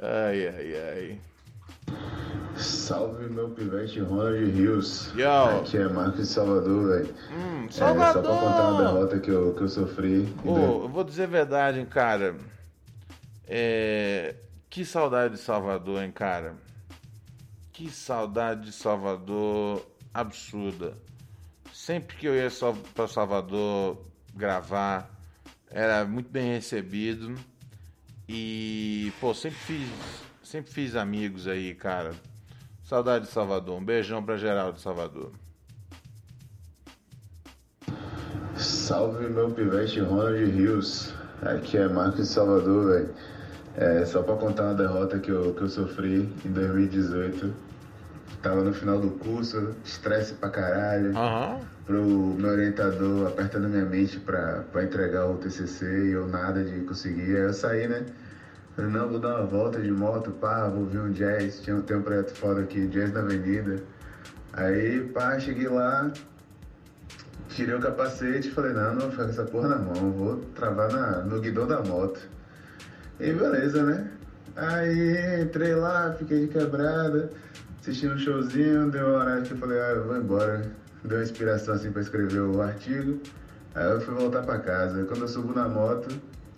[0.00, 1.20] Ai, ai, ai.
[2.56, 5.12] Salve meu pivete Ronald Rios.
[5.14, 5.60] Yo.
[5.60, 7.14] Aqui é Marcos de Salvador, velho.
[7.30, 8.22] Hum, É, só Salvador!
[8.22, 10.34] pra contar uma derrota que eu, que eu sofri.
[10.44, 12.34] Ô, eu vou dizer a verdade, hein, cara.
[13.46, 14.34] É...
[14.70, 16.54] Que saudade de Salvador, hein, cara.
[17.72, 20.94] Que saudade de Salvador absurda.
[21.72, 23.98] Sempre que eu ia só pra Salvador
[24.34, 25.10] gravar,
[25.70, 27.34] era muito bem recebido.
[28.28, 29.88] E, pô, sempre fiz,
[30.42, 32.12] sempre fiz amigos aí, cara.
[32.84, 33.78] Saudade de Salvador.
[33.78, 35.32] Um beijão pra geral de Salvador.
[38.56, 41.14] Salve meu pivete Ronald Rios.
[41.42, 43.14] Aqui é Marcos de Salvador, velho.
[43.76, 47.65] É, só pra contar uma derrota que eu, que eu sofri em 2018.
[48.46, 51.10] Tava no final do curso, estresse pra caralho.
[51.18, 51.58] Aham.
[51.84, 56.78] Pro meu orientador apertando minha mente pra, pra entregar o TCC e eu nada de
[56.84, 57.36] conseguir.
[57.36, 58.06] Aí eu saí, né?
[58.76, 61.60] Falei, não, vou dar uma volta de moto, pá, vou ouvir um jazz.
[61.60, 63.82] Tinha, tem um projeto foda aqui, Jazz na Avenida.
[64.52, 66.12] Aí, pá, cheguei lá,
[67.48, 70.36] tirei o capacete e falei, não, não vou ficar com essa porra na mão, vou
[70.54, 72.20] travar na, no guidão da moto.
[73.18, 74.08] E beleza, né?
[74.54, 77.30] Aí entrei lá, fiquei de quebrada,
[77.86, 80.72] assistindo um showzinho, deu uma hora que eu falei, ah, eu vou embora.
[81.04, 83.20] Deu uma inspiração assim pra escrever o artigo.
[83.76, 85.04] Aí eu fui voltar pra casa.
[85.04, 86.08] Quando eu subo na moto,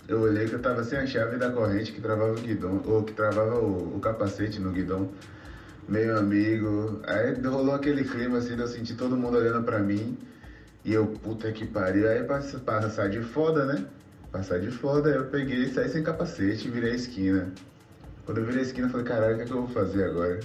[0.09, 3.03] eu olhei que eu tava sem a chave da corrente que travava o guidão, ou
[3.03, 5.11] que travava o, o capacete no guidão.
[5.87, 7.03] Meio amigo.
[7.07, 10.17] Aí rolou aquele clima assim, de eu senti todo mundo olhando pra mim.
[10.83, 12.09] E eu, puta que pariu.
[12.09, 13.85] Aí pra passar de foda, né?
[14.33, 17.53] Passar de foda, eu peguei saí sem capacete virei a esquina.
[18.25, 20.05] Quando eu virei a esquina, eu falei, caralho, o que, é que eu vou fazer
[20.05, 20.41] agora?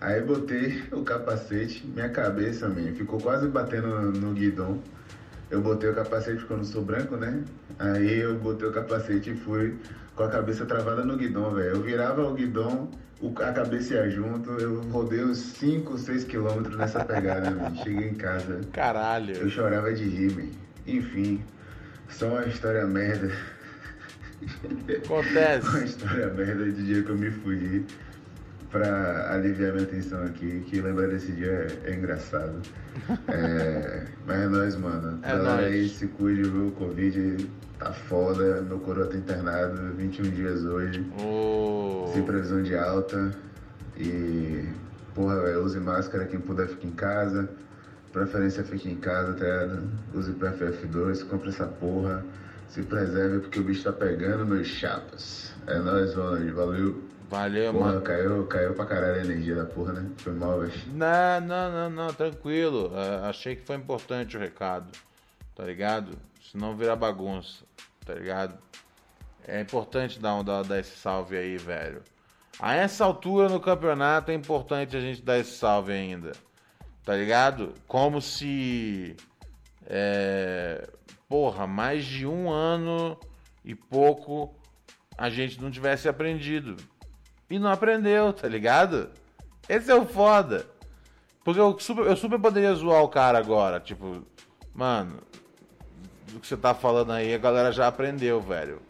[0.00, 4.78] Aí botei o capacete, minha cabeça, man, ficou quase batendo no, no guidão.
[5.50, 7.42] Eu botei o capacete quando eu sou branco, né?
[7.78, 9.74] Aí eu botei o capacete e fui
[10.14, 11.76] com a cabeça travada no guidão, velho.
[11.76, 16.76] Eu virava o guidão, o- a cabeça ia junto, eu rodei uns 5, 6 quilômetros
[16.76, 17.74] nessa pegada, man.
[17.76, 18.60] Cheguei em casa.
[18.72, 19.34] Caralho.
[19.36, 20.50] Eu chorava de rir, man.
[20.86, 21.42] Enfim,
[22.08, 23.30] só uma história merda.
[25.04, 25.68] Acontece.
[25.70, 27.84] uma história merda de dia que eu me fudi
[28.76, 32.60] pra aliviar minha tensão aqui, que lembrar desse dia é, é engraçado.
[33.28, 35.18] É, mas é nóis, mano.
[35.22, 35.66] É Galera nóis.
[35.66, 36.68] aí, se cuide, viu?
[36.68, 37.46] O Covid
[37.78, 42.10] tá foda, meu coroa tá internado, 21 dias hoje, Ô.
[42.12, 43.30] sem previsão de alta.
[43.98, 44.64] E,
[45.14, 47.48] porra, velho, use máscara, quem puder fique em casa.
[48.12, 49.82] Preferência fique em casa, tá ligado?
[50.14, 52.24] Use PFF2, compre essa porra.
[52.68, 55.52] Se preserve porque o bicho tá pegando, meus chapas.
[55.66, 56.50] É nóis, Ronald.
[56.52, 57.02] Valeu.
[57.28, 58.02] Valeu, Porra, mano.
[58.02, 60.10] caiu, caiu pra caralho a energia da porra, né?
[60.18, 60.72] Foi mal, velho.
[60.92, 62.92] Não, não, não, não, tranquilo.
[62.94, 64.90] É, achei que foi importante o recado,
[65.54, 66.16] tá ligado?
[66.52, 67.64] Senão vira bagunça,
[68.04, 68.56] tá ligado?
[69.46, 72.02] É importante dar, um, dar, dar esse salve aí, velho.
[72.60, 76.32] A essa altura no campeonato é importante a gente dar esse salve ainda,
[77.04, 77.74] tá ligado?
[77.88, 79.16] Como se.
[79.84, 80.88] É,
[81.28, 83.18] porra, mais de um ano
[83.64, 84.54] e pouco
[85.18, 86.76] a gente não tivesse aprendido.
[87.48, 89.10] E não aprendeu, tá ligado?
[89.68, 90.66] Esse é o foda.
[91.44, 94.24] Porque eu super, eu super poderia zoar o cara agora, tipo,
[94.74, 95.20] mano,
[96.32, 98.82] do que você tá falando aí, a galera já aprendeu, velho.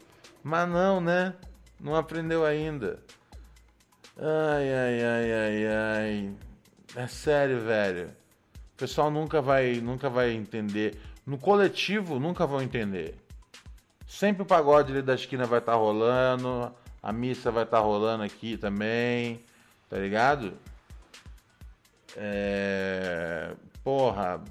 [0.43, 1.35] Mas não, né?
[1.79, 2.99] Não aprendeu ainda.
[4.17, 6.35] Ai, ai, ai, ai, ai.
[6.95, 8.09] É sério, velho.
[8.73, 10.99] O pessoal nunca vai, nunca vai entender.
[11.25, 13.15] No coletivo, nunca vão entender.
[14.07, 16.73] Sempre o pagode ali da esquina vai estar rolando.
[17.07, 19.41] A missa vai estar rolando aqui também.
[19.89, 20.57] Tá ligado?
[22.17, 23.53] É...
[23.81, 24.41] Porra,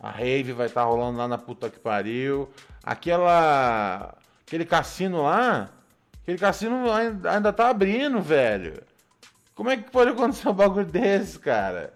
[0.00, 2.50] a rave vai estar rolando lá na puta que pariu.
[2.82, 4.16] Aquela.
[4.44, 5.70] Aquele cassino lá.
[6.22, 8.82] Aquele cassino ainda tá abrindo, velho.
[9.54, 11.94] Como é que pode acontecer um bagulho desse, cara?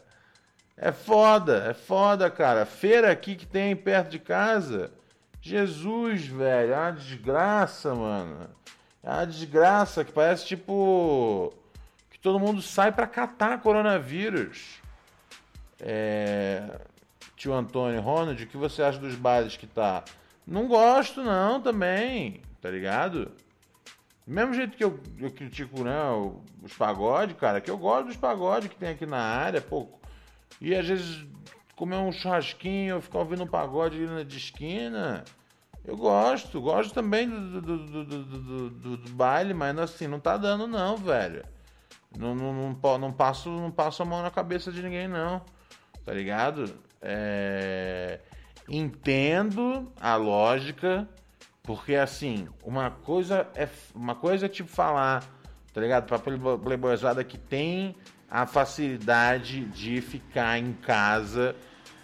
[0.76, 2.64] É foda, é foda, cara.
[2.64, 4.92] Feira aqui que tem perto de casa.
[5.40, 6.74] Jesus, velho.
[6.74, 8.59] É uma desgraça, mano.
[9.02, 11.52] É uma desgraça que parece tipo.
[12.10, 14.80] Que todo mundo sai pra catar coronavírus.
[15.80, 16.80] É...
[17.36, 20.04] Tio Antônio Ronald, o que você acha dos bares que tá?
[20.46, 22.42] Não gosto, não, também.
[22.60, 23.32] Tá ligado?
[24.26, 25.94] Do mesmo jeito que eu, eu critico né,
[26.62, 29.88] os pagodes, cara, que eu gosto dos pagodes que tem aqui na área, pô.
[30.60, 31.26] E às vezes
[31.74, 35.24] comer um churrasquinho, ficar ouvindo um pagode ali de esquina.
[35.84, 38.04] Eu gosto, gosto também do, do,
[38.70, 41.44] do, do, baile, mas assim, não tá dando não, velho.
[42.16, 45.42] Não, não, não, não, passo, não passo a mão na cabeça de ninguém, não.
[46.04, 46.74] Tá ligado?
[47.00, 48.20] É...
[48.68, 51.08] Entendo a lógica,
[51.62, 55.24] porque assim, uma coisa é uma coisa é tipo falar,
[55.72, 56.06] tá ligado?
[56.06, 57.96] Pra playboyzada que tem
[58.30, 61.56] a facilidade de ficar em casa,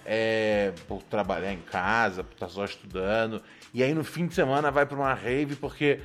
[0.04, 3.42] é, por trabalhar em casa, por estar só estudando,
[3.72, 6.00] e aí no fim de semana vai para uma rave porque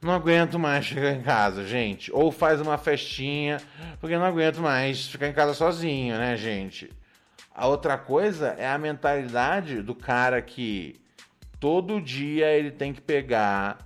[0.00, 2.12] não aguento mais ficar em casa, gente.
[2.12, 3.60] Ou faz uma festinha,
[4.00, 6.90] porque não aguento mais ficar em casa sozinho, né, gente?
[7.54, 10.94] A outra coisa é a mentalidade do cara que
[11.58, 13.78] todo dia ele tem que pegar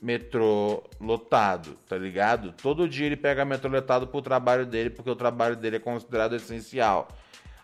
[0.00, 2.52] metrô lotado, tá ligado?
[2.52, 6.34] Todo dia ele pega metrô lotado pro trabalho dele, porque o trabalho dele é considerado
[6.34, 7.08] essencial.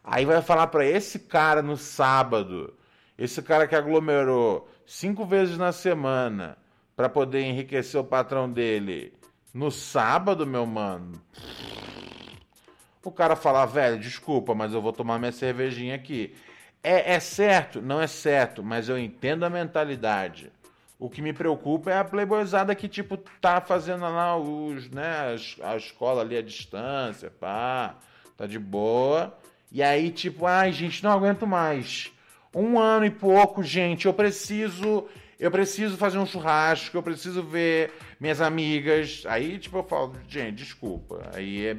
[0.02, 2.74] Aí vai falar para esse cara no sábado,
[3.16, 6.57] esse cara que aglomerou cinco vezes na semana
[6.97, 9.12] para poder enriquecer o patrão dele
[9.53, 11.20] no sábado, meu mano.
[13.05, 16.35] O cara falar, velho, desculpa, mas eu vou tomar minha cervejinha aqui.
[16.82, 17.80] É, é certo?
[17.80, 20.51] Não é certo, mas eu entendo a mentalidade.
[20.99, 25.76] O que me preocupa é a playboyzada que, tipo, tá fazendo lá os, né, a,
[25.76, 27.97] escola ali à distância, pá,
[28.37, 29.37] tá de boa.
[29.70, 32.13] E aí, tipo, ai, gente, não aguento mais.
[32.55, 35.07] Um ano e pouco, gente, eu preciso,
[35.40, 39.24] eu preciso fazer um churrasco, eu preciso ver minhas amigas.
[39.26, 41.30] Aí, tipo, eu falo, gente, desculpa.
[41.34, 41.76] Aí é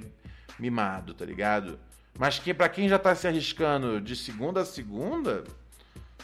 [0.59, 1.79] mimado, tá ligado?
[2.17, 5.43] Mas que para quem já tá se arriscando de segunda a segunda,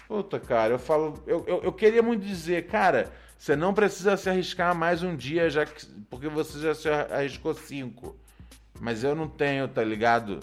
[0.08, 4.30] puta, cara, eu falo, eu, eu, eu, queria muito dizer, cara, você não precisa se
[4.30, 8.18] arriscar mais um dia, já que, porque você já se arriscou cinco.
[8.80, 10.40] Mas eu não tenho, tá ligado?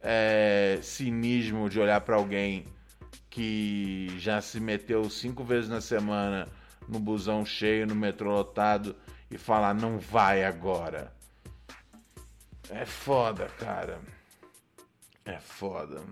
[0.00, 2.66] É, cinismo de olhar para alguém
[3.32, 6.46] que já se meteu cinco vezes na semana
[6.86, 8.94] no busão cheio, no metrô lotado
[9.30, 11.10] e falar não vai agora.
[12.68, 14.00] É foda, cara.
[15.24, 16.02] É foda.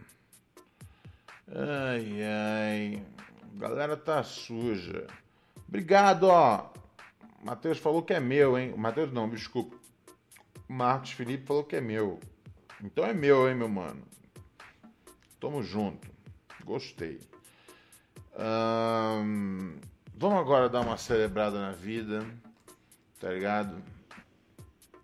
[1.46, 3.06] Ai, ai.
[3.52, 5.06] Galera tá suja.
[5.68, 6.70] Obrigado, ó.
[7.44, 8.74] Matheus falou que é meu, hein?
[8.78, 9.76] Matheus não, desculpa.
[10.66, 12.18] Marcos Felipe falou que é meu.
[12.82, 14.02] Então é meu, hein, meu mano.
[15.38, 16.09] Tamo junto.
[16.64, 17.20] Gostei.
[20.14, 22.24] vamos agora dar uma celebrada na vida.
[23.18, 23.82] Tá ligado?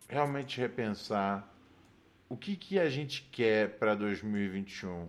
[0.08, 1.46] realmente repensar
[2.28, 5.06] o que, que a gente quer para 2021.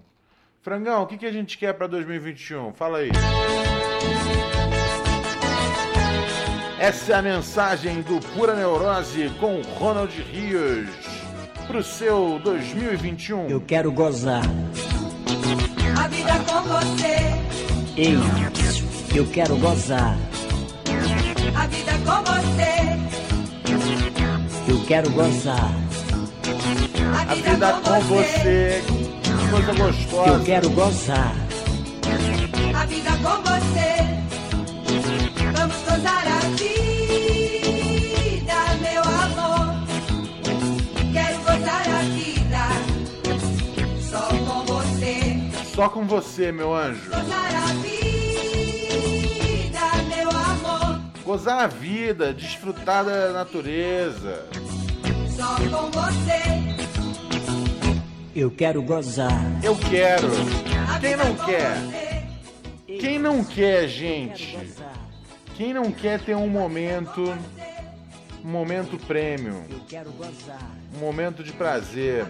[0.61, 2.73] Frangão, o que, que a gente quer para 2021?
[2.73, 3.09] Fala aí.
[6.79, 10.89] Essa é a mensagem do Pura Neurose com Ronald Rios
[11.65, 13.49] pro seu 2021.
[13.49, 14.43] Eu quero gozar.
[15.97, 17.17] A vida com você.
[17.97, 18.17] Ei,
[19.15, 20.17] eu quero gozar.
[21.55, 22.97] A vida com você.
[24.71, 25.71] Eu quero gozar.
[27.29, 28.83] A vida com você.
[29.23, 30.29] Que coisa gostosa.
[30.29, 31.35] Eu quero gozar.
[32.75, 33.46] A vida com você.
[45.77, 47.07] Só com você, meu anjo.
[47.11, 51.01] Gozar a vida, meu amor.
[51.23, 54.47] Gozar a vida, desfrutar da natureza.
[55.29, 56.41] Só com você.
[58.35, 59.39] Eu quero gozar.
[59.63, 60.27] Eu quero.
[60.99, 61.77] Quem não quer?
[62.99, 64.57] Quem não quer, gente?
[65.55, 67.21] Quem não quer ter um momento,
[68.43, 70.71] um momento prêmio, Eu quero gozar.
[70.95, 72.25] um momento de prazer?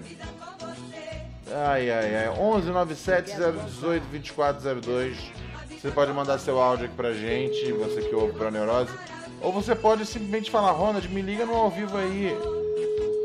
[1.51, 2.29] Ai, ai, ai.
[2.29, 5.17] 11 97 018 2402.
[5.69, 8.91] Você pode mandar seu áudio aqui pra gente, você que ouve pra Neurose.
[9.41, 12.35] Ou você pode simplesmente falar, Ronald, me liga no ao vivo aí.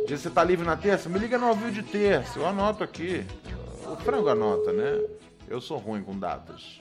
[0.06, 1.08] Dia você tá livre na terça?
[1.08, 2.38] Me liga no ao vivo de terça.
[2.38, 3.24] Eu anoto aqui.
[3.86, 5.00] O frango anota, né?
[5.48, 6.78] Eu sou ruim com datas.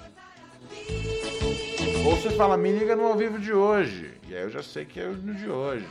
[2.05, 4.13] Ou você fala, me liga no ao vivo de hoje.
[4.27, 5.87] E aí eu já sei que é no de hoje.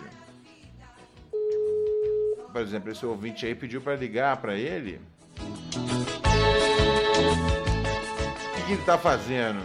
[2.53, 5.01] Por exemplo, esse ouvinte aí pediu pra ligar pra ele.
[8.59, 9.61] O que, ele tá fazendo?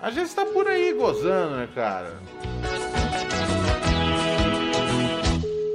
[0.00, 2.18] Às vezes tá por aí gozando, né, cara?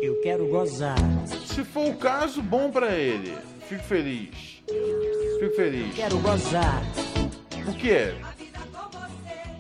[0.01, 0.97] Eu quero gozar.
[1.45, 3.37] Se for o caso, bom pra ele.
[3.67, 4.61] Fico feliz.
[5.39, 5.95] Fico feliz.
[5.95, 6.81] Quero gozar.
[7.67, 8.13] O quê?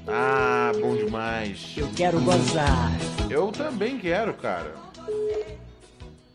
[0.07, 1.73] Ah, bom demais.
[1.75, 2.91] Eu quero gozar.
[3.29, 4.75] Eu também quero, cara.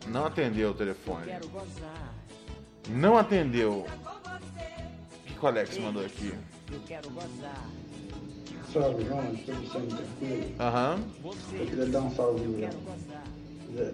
[0.09, 1.27] Não atendeu o telefone.
[1.27, 2.20] Quero gozar.
[2.89, 3.85] Não atendeu.
[3.87, 6.33] O que o Alex mandou aqui?
[6.73, 7.65] Eu quero gozar.
[8.73, 10.45] Salve, João, tudo sendo tranquilo?
[10.61, 10.99] Aham.
[11.25, 12.41] Eu queria dar um salve.
[12.45, 13.25] Gozar.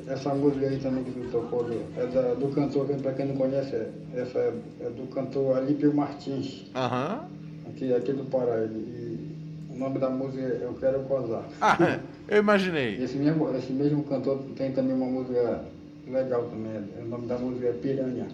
[0.08, 3.26] Essa música aí também que tu tocou do, é da- do cantor, que pra quem
[3.26, 7.26] não conhece, é, essa é, é do cantor Alípio Martins, Aham.
[7.68, 8.64] aqui, aqui do Pará.
[8.64, 9.36] E, e
[9.70, 11.44] o nome da música é Eu Quero Gozar.
[11.60, 11.76] Ah,
[12.28, 13.02] eu imaginei.
[13.02, 15.62] Esse mesmo, esse mesmo cantor tem também uma música
[16.08, 16.82] legal também.
[17.04, 18.26] O nome da música é Piranha.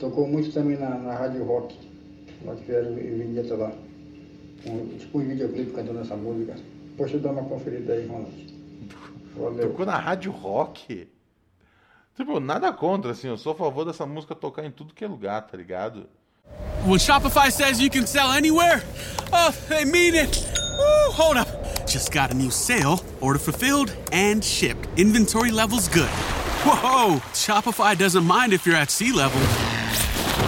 [0.00, 1.76] Tocou muito também na, na Rádio Rock.
[2.44, 3.72] Nós fizeram vinheta lá.
[4.66, 6.54] Um, tipo um videoclipe cantando essa música.
[6.96, 8.54] Poxa, dá uma conferida aí, Ronald.
[9.36, 9.70] Valeu.
[9.70, 11.08] Tocou na rádio rock.
[12.16, 13.28] Tipo, nada contra, assim.
[13.28, 16.06] Eu sou a favor dessa música tocar em tudo que é lugar, tá ligado?
[16.86, 18.82] When Shopify says you can sell anywhere,
[19.32, 20.44] oh, they mean it.
[20.78, 21.48] Woo, hold up.
[21.86, 24.88] Just got a new sale, order fulfilled and shipped.
[24.96, 26.08] Inventory levels good.
[26.64, 29.67] Whoa, Shopify doesn't mind if you're at sea level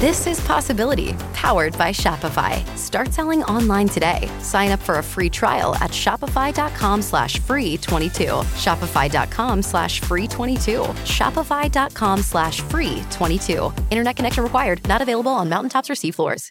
[0.00, 2.62] This is Possibility, powered by Shopify.
[2.76, 4.28] Start selling online today.
[4.40, 8.24] Sign up for a free trial at shopify.com slash free 22.
[8.60, 10.80] Shopify.com slash free 22.
[11.16, 13.72] Shopify.com slash free 22.
[13.90, 14.86] Internet connection required.
[14.86, 16.50] Not available on mountaintops or seafloors.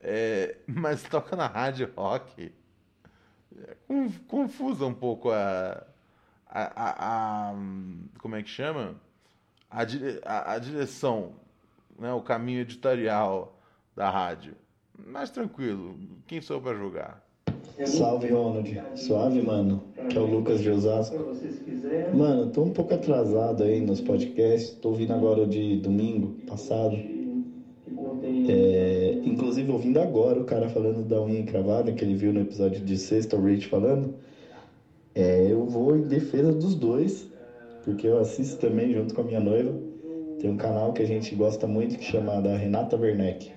[0.00, 2.52] É, mas toca na rádio rock.
[3.56, 5.84] É con- confusa um pouco a,
[6.46, 7.54] a, a- a-
[8.18, 8.96] como é que chama?
[9.70, 11.34] A, dire- a- a direção,
[11.98, 12.12] né?
[12.12, 13.58] o caminho editorial
[13.94, 14.56] da rádio.
[14.98, 17.22] Mas tranquilo, quem sou para julgar?
[17.84, 18.82] Salve, Ronald.
[18.94, 19.82] Suave, mano.
[20.08, 21.16] Que é o Lucas de Osasco.
[22.12, 24.70] Mano, tô um pouco atrasado aí nos podcasts.
[24.80, 26.96] Tô ouvindo agora o de domingo passado.
[29.66, 32.96] Inclusive, ouvindo agora o cara falando da unha encravada, que ele viu no episódio de
[32.96, 34.14] sexta, o Rich falando.
[35.14, 37.26] É, eu vou em defesa dos dois,
[37.84, 39.74] porque eu assisto também junto com a minha noiva.
[40.38, 43.52] Tem um canal que a gente gosta muito que chama da Renata Werneck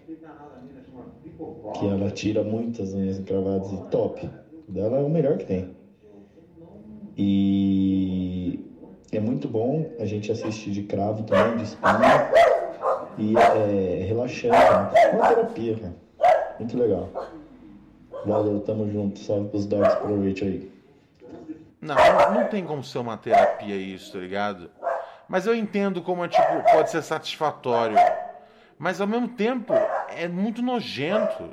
[1.78, 4.30] que ela tira muitas unhas encravadas e top.
[4.68, 5.70] Dela é o melhor que tem.
[7.18, 8.60] E
[9.12, 12.59] é muito bom a gente assistir de cravo também, de espinha.
[13.18, 14.92] E é né?
[14.96, 15.96] É uma terapia, cara.
[16.60, 17.10] Muito legal.
[18.26, 19.20] Valeu, tamo junto.
[19.20, 20.72] Salve pros pro Rich aí.
[21.82, 21.96] Não,
[22.34, 24.70] não, tem como ser uma terapia isso, tá ligado?
[25.28, 27.98] Mas eu entendo como, tipo, pode ser satisfatório.
[28.78, 29.74] Mas ao mesmo tempo,
[30.10, 31.52] é muito nojento.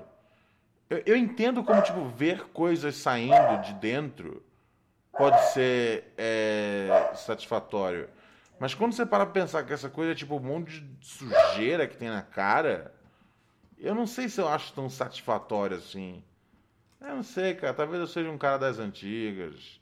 [0.91, 4.43] Eu, eu entendo como, tipo, ver coisas saindo de dentro
[5.17, 8.09] pode ser é, satisfatório.
[8.59, 11.87] Mas quando você para pra pensar que essa coisa é tipo um monte de sujeira
[11.87, 12.95] que tem na cara,
[13.79, 16.23] eu não sei se eu acho tão satisfatório assim.
[17.01, 17.75] Eu não sei, cara.
[17.75, 19.81] Talvez eu seja um cara das antigas.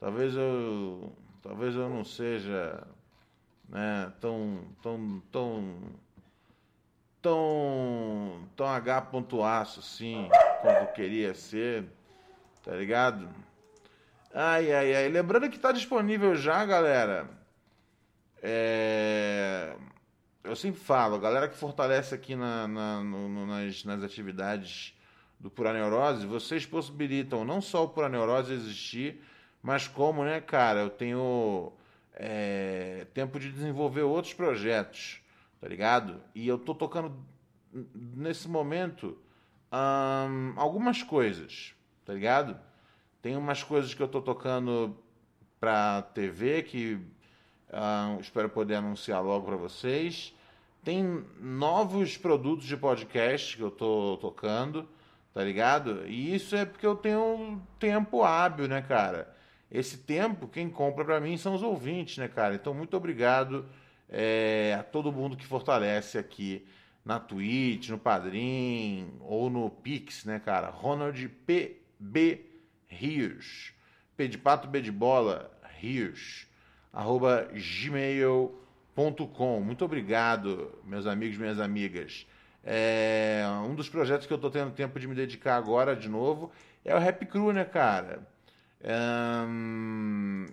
[0.00, 1.12] Talvez eu.
[1.42, 2.86] Talvez eu não seja.
[3.68, 4.64] Né, tão.
[4.82, 5.22] tão.
[5.30, 5.80] tão.
[7.20, 8.48] tão.
[8.56, 9.08] tão H
[9.78, 10.28] assim,
[10.62, 11.84] quanto queria ser.
[12.64, 13.28] Tá ligado?
[14.32, 15.08] Ai, ai, ai.
[15.08, 17.37] Lembrando que tá disponível já, galera.
[18.42, 19.76] É...
[20.44, 24.94] Eu sempre falo, a galera que fortalece aqui na, na- no- nas, nas atividades
[25.38, 29.22] do Pura Neurose, vocês possibilitam não só o Pura Neurose existir,
[29.62, 31.72] mas como, né, cara, eu tenho
[32.14, 35.20] é, tempo de desenvolver outros projetos,
[35.60, 36.20] tá ligado?
[36.34, 37.14] E eu tô tocando
[37.94, 39.18] nesse momento
[39.70, 41.74] ahn, algumas coisas,
[42.04, 42.58] tá ligado?
[43.20, 44.96] Tem umas coisas que eu tô tocando
[45.60, 47.00] pra TV que
[47.72, 50.34] ah, espero poder anunciar logo para vocês.
[50.84, 54.88] Tem novos produtos de podcast que eu tô tocando,
[55.34, 56.06] tá ligado?
[56.06, 59.36] E isso é porque eu tenho tempo hábil, né, cara?
[59.70, 62.54] Esse tempo, quem compra para mim são os ouvintes, né, cara?
[62.54, 63.66] Então, muito obrigado
[64.08, 66.66] é, a todo mundo que fortalece aqui
[67.04, 70.70] na Twitch, no Padrim ou no Pix, né, cara?
[70.70, 72.46] Ronald PB
[72.86, 73.72] Rios.
[74.16, 76.47] P de pato, B de bola, Rios.
[76.98, 79.60] Arroba gmail.com.
[79.60, 82.26] Muito obrigado, meus amigos e minhas amigas.
[82.64, 86.50] É, um dos projetos que eu tô tendo tempo de me dedicar agora de novo
[86.84, 88.26] é o Rap Crew, né, cara?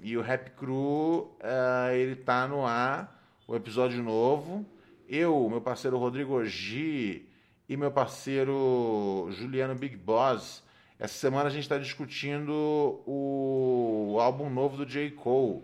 [0.03, 4.63] E o Rap Crew, ah, ele tá no ar, o episódio novo.
[5.09, 7.23] Eu, meu parceiro Rodrigo G
[7.67, 10.63] e meu parceiro Juliano Big Boss.
[10.99, 15.09] Essa semana a gente está discutindo o álbum novo do J.
[15.09, 15.63] Cole.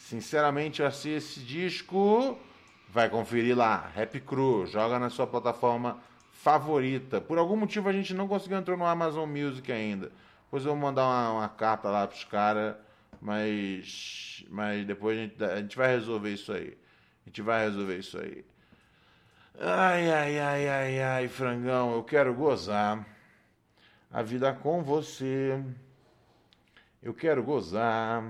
[0.00, 2.36] Sinceramente, eu achei esse disco.
[2.88, 6.00] Vai conferir lá, Rap Crew, joga na sua plataforma
[6.32, 7.20] favorita.
[7.20, 10.10] Por algum motivo a gente não conseguiu entrar no Amazon Music ainda.
[10.44, 12.74] Depois eu vou mandar uma, uma carta lá pros caras,
[13.20, 16.76] mas, mas depois a gente, a gente vai resolver isso aí.
[17.24, 18.44] A gente vai resolver isso aí.
[19.60, 23.06] Ai, ai, ai, ai, ai, frangão, eu quero gozar
[24.10, 25.62] a vida com você.
[27.00, 28.24] Eu quero gozar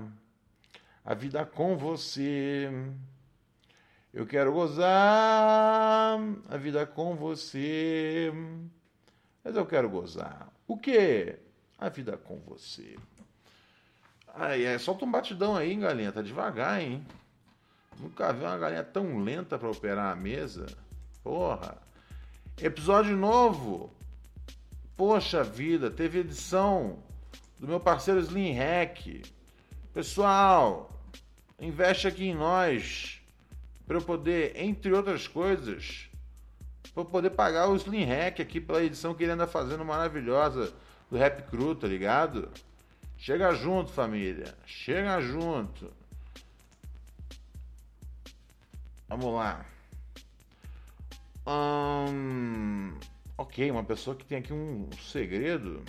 [1.03, 2.69] a vida com você.
[4.13, 8.31] Eu quero gozar a vida com você.
[9.43, 10.51] Mas eu quero gozar.
[10.67, 11.39] O quê?
[11.77, 12.95] A vida com você.
[14.33, 16.11] Ai, é, solta um batidão aí, hein, galinha.
[16.11, 17.05] Tá devagar, hein?
[17.99, 20.67] Nunca vi uma galinha tão lenta pra operar a mesa.
[21.23, 21.77] Porra.
[22.57, 23.91] Episódio novo.
[24.95, 26.99] Poxa vida, teve edição
[27.57, 29.23] do meu parceiro Slim Hack.
[29.93, 30.90] Pessoal,
[31.61, 33.21] investe aqui em nós
[33.85, 36.09] para eu poder, entre outras coisas,
[36.93, 40.73] para poder pagar o Slim Hack aqui pela edição que ele anda fazendo maravilhosa
[41.09, 42.49] do Rap Crew, tá ligado?
[43.17, 44.55] Chega junto, família.
[44.65, 45.91] Chega junto.
[49.07, 49.65] Vamos lá.
[51.45, 52.97] Hum,
[53.37, 55.83] ok, uma pessoa que tem aqui um segredo.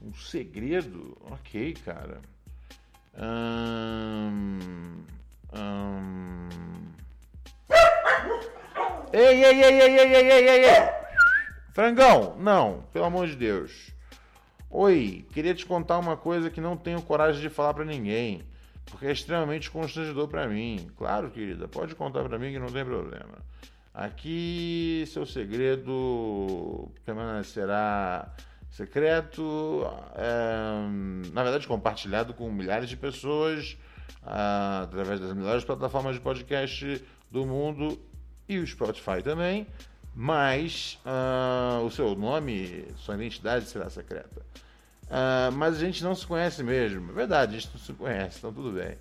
[0.00, 1.16] Um segredo?
[1.22, 2.22] Ok, cara.
[9.12, 10.88] Ei, ei, ei, ei, ei, ei, ei, ei, ei!
[11.72, 13.92] Frangão, não, pelo amor de Deus.
[14.68, 18.42] Oi, queria te contar uma coisa que não tenho coragem de falar pra ninguém,
[18.86, 20.90] porque é extremamente constrangedor pra mim.
[20.96, 23.38] Claro, querida, pode contar pra mim que não tem problema.
[23.92, 28.34] Aqui seu segredo permanecerá
[28.74, 33.78] secreto, é, na verdade compartilhado com milhares de pessoas
[34.20, 37.96] ah, através das melhores plataformas de podcast do mundo
[38.48, 39.64] e o Spotify também,
[40.12, 44.44] mas ah, o seu nome, sua identidade será secreta.
[45.08, 48.38] Ah, mas a gente não se conhece mesmo, é verdade, a gente não se conhece,
[48.38, 48.98] então tudo bem.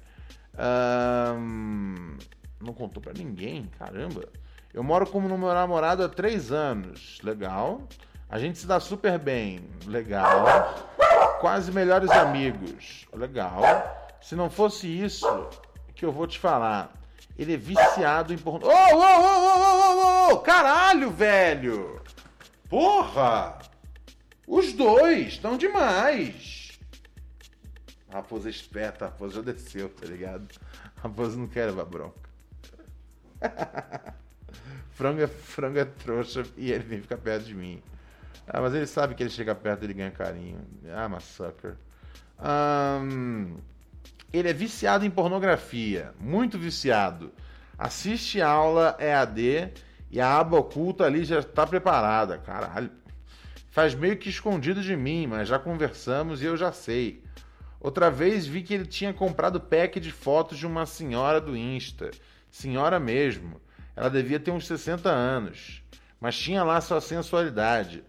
[2.61, 4.29] Não contou pra ninguém, caramba.
[4.71, 7.87] Eu moro como meu namorado há três anos, legal.
[8.33, 10.43] A gente se dá super bem, legal.
[11.39, 13.61] Quase melhores amigos, legal.
[14.19, 15.27] Se não fosse isso
[15.93, 16.91] que eu vou te falar,
[17.37, 18.65] ele é viciado em pornô.
[18.65, 22.01] Ô, ô, ô, ô, ô, ô, ô, caralho, velho!
[22.67, 23.59] Porra!
[24.47, 26.79] Os dois estão demais!
[28.11, 30.47] Raposa esperta, a raposa já desceu, tá ligado?
[30.97, 32.29] A raposa não quer levar bronca.
[34.89, 37.83] frango, é, frango é trouxa e ele vem ficar perto de mim.
[38.47, 40.59] Ah, mas ele sabe que ele chega perto ele ganha carinho.
[40.93, 41.75] Ah, mas sucker.
[42.39, 43.57] Ahn,
[44.31, 47.31] Ele é viciado em pornografia, muito viciado.
[47.77, 49.71] Assiste aula EAD
[50.11, 52.37] e a aba oculta ali já está preparada.
[52.37, 52.91] Caralho.
[53.69, 57.23] Faz meio que escondido de mim, mas já conversamos e eu já sei.
[57.79, 62.11] Outra vez vi que ele tinha comprado pack de fotos de uma senhora do Insta.
[62.51, 63.59] Senhora mesmo.
[63.95, 65.83] Ela devia ter uns 60 anos,
[66.19, 68.03] mas tinha lá sua sensualidade.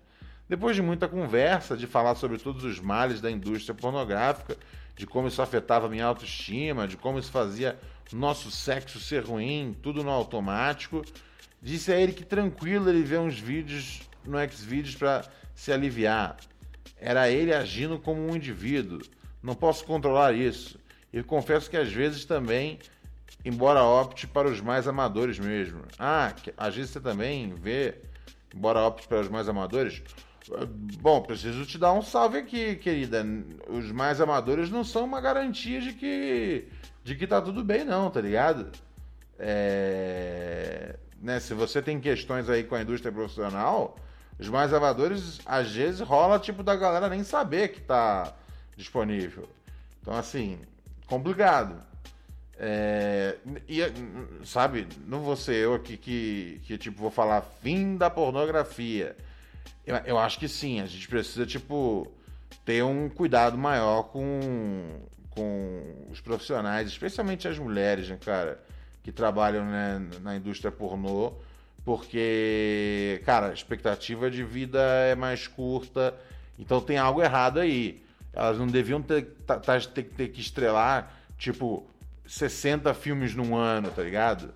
[0.49, 4.57] Depois de muita conversa, de falar sobre todos os males da indústria pornográfica,
[4.95, 7.79] de como isso afetava minha autoestima, de como isso fazia
[8.13, 11.03] nosso sexo ser ruim, tudo no automático,
[11.61, 15.25] disse a ele que tranquilo ele ver uns vídeos no Xvideos para
[15.55, 16.37] se aliviar.
[16.99, 19.01] Era ele agindo como um indivíduo.
[19.43, 20.79] Não posso controlar isso.
[21.13, 22.79] E confesso que às vezes também,
[23.45, 25.83] embora opte para os mais amadores mesmo.
[25.99, 27.97] Ah, às vezes você também vê,
[28.55, 30.03] embora opte para os mais amadores.
[31.01, 33.25] Bom, preciso te dar um salve aqui, querida.
[33.69, 36.69] Os mais amadores não são uma garantia de que
[37.03, 38.71] de que tá tudo bem, não, tá ligado?
[39.39, 43.97] É, né, se você tem questões aí com a indústria profissional,
[44.39, 48.35] os mais amadores às vezes rola tipo da galera nem saber que tá
[48.77, 49.49] disponível.
[50.01, 50.59] Então assim,
[51.07, 51.83] complicado.
[52.57, 53.37] É,
[53.69, 53.81] e,
[54.45, 59.17] sabe, não vou ser eu aqui que, que tipo vou falar fim da pornografia.
[59.87, 62.11] Eu, eu acho que sim, a gente precisa tipo
[62.65, 65.01] ter um cuidado maior com,
[65.31, 68.59] com os profissionais, especialmente as mulheres, né, cara,
[69.03, 71.35] que trabalham né, na indústria pornô,
[71.85, 76.15] porque, cara, a expectativa de vida é mais curta,
[76.59, 78.03] então tem algo errado aí.
[78.33, 79.37] Elas não deviam ter,
[79.93, 81.87] ter, ter que estrelar, tipo,
[82.27, 84.53] 60 filmes num ano, tá ligado?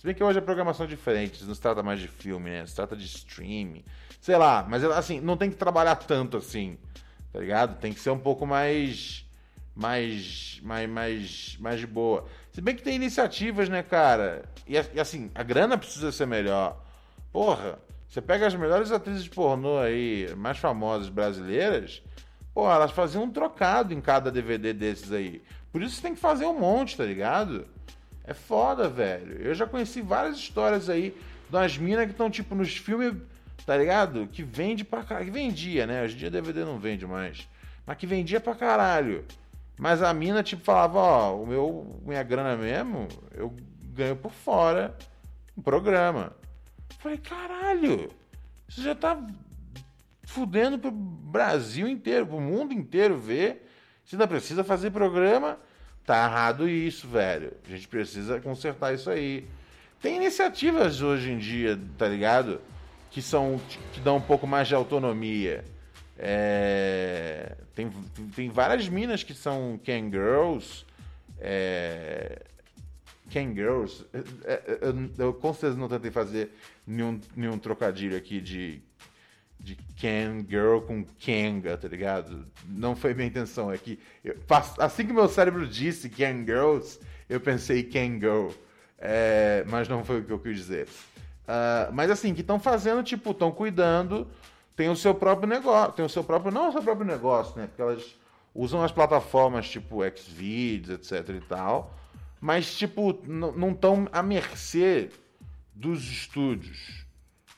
[0.00, 2.64] Se bem que hoje a programação é diferente, não se trata mais de filme, né?
[2.64, 3.84] Se trata de streaming.
[4.18, 6.78] Sei lá, mas assim, não tem que trabalhar tanto assim,
[7.30, 7.78] tá ligado?
[7.78, 9.28] Tem que ser um pouco mais.
[9.74, 10.58] Mais.
[10.62, 10.88] Mais.
[10.88, 12.24] Mais, mais de boa.
[12.50, 14.46] Se bem que tem iniciativas, né, cara?
[14.66, 16.82] E, e, assim, a grana precisa ser melhor.
[17.30, 17.78] Porra,
[18.08, 22.02] você pega as melhores atrizes de pornô aí, mais famosas brasileiras,
[22.54, 25.42] porra, elas faziam um trocado em cada DVD desses aí.
[25.70, 27.68] Por isso você tem que fazer um monte, tá ligado?
[28.30, 29.42] É foda, velho.
[29.42, 33.20] Eu já conheci várias histórias aí das minas que estão, tipo, nos filmes,
[33.66, 34.28] tá ligado?
[34.28, 35.26] Que vende pra caralho.
[35.26, 36.04] Que vendia, né?
[36.04, 37.48] Hoje em dia DVD não vende mais.
[37.84, 39.24] Mas que vendia pra caralho.
[39.76, 43.52] Mas a mina, tipo, falava, ó, o meu, minha grana mesmo, eu
[43.82, 44.96] ganho por fora
[45.58, 46.32] um programa.
[47.00, 48.12] Falei, caralho,
[48.68, 49.20] isso já tá
[50.22, 53.68] fudendo pro Brasil inteiro, pro mundo inteiro ver.
[54.04, 55.58] Você ainda precisa fazer programa.
[56.04, 57.52] Tá errado isso, velho.
[57.66, 59.46] A gente precisa consertar isso aí.
[60.00, 62.60] Tem iniciativas hoje em dia, tá ligado?
[63.10, 63.60] Que são.
[63.92, 65.64] que dão um pouco mais de autonomia.
[66.18, 67.90] É, tem,
[68.34, 70.84] tem várias minas que são Can Girls.
[71.38, 72.42] É,
[73.32, 74.04] Can Girls.
[74.12, 76.50] é, é, Eu, eu com certeza não tentei fazer
[76.86, 78.82] nenhum, nenhum trocadilho aqui de,
[79.60, 82.46] de Can Girl com Kanga, tá ligado?
[82.66, 83.70] Não foi minha intenção.
[83.70, 84.36] É que eu-
[84.78, 86.98] assim que meu cérebro disse Can Girls,
[87.28, 88.48] eu pensei Can Girl.
[88.98, 90.88] É, mas não foi o que eu quis dizer.
[91.46, 94.26] Ah, mas assim, que estão fazendo, tipo, estão cuidando,
[94.76, 97.66] tem o seu próprio negócio, tem o seu próprio, não o seu próprio negócio, né?
[97.66, 98.16] Porque elas
[98.54, 101.94] usam as plataformas tipo Xvideos, etc e tal,
[102.40, 105.10] mas, tipo, não estão à mercê
[105.74, 107.04] dos estúdios,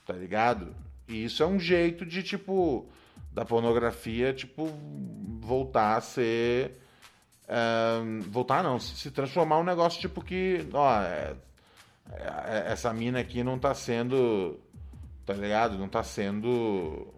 [0.06, 0.74] tá ligado?
[1.12, 2.86] E isso é um jeito de, tipo,
[3.32, 4.66] da pornografia, tipo,
[5.40, 6.78] voltar a ser.
[7.48, 11.34] ahn, voltar não, se se transformar um negócio tipo que, ó, é-
[12.12, 14.58] é- essa mina aqui não tá sendo,
[15.26, 15.76] tá ligado?
[15.76, 17.12] Não tá sendo,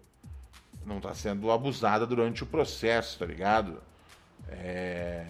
[0.85, 3.81] não tá sendo abusada durante o processo, tá ligado?
[4.49, 5.25] É,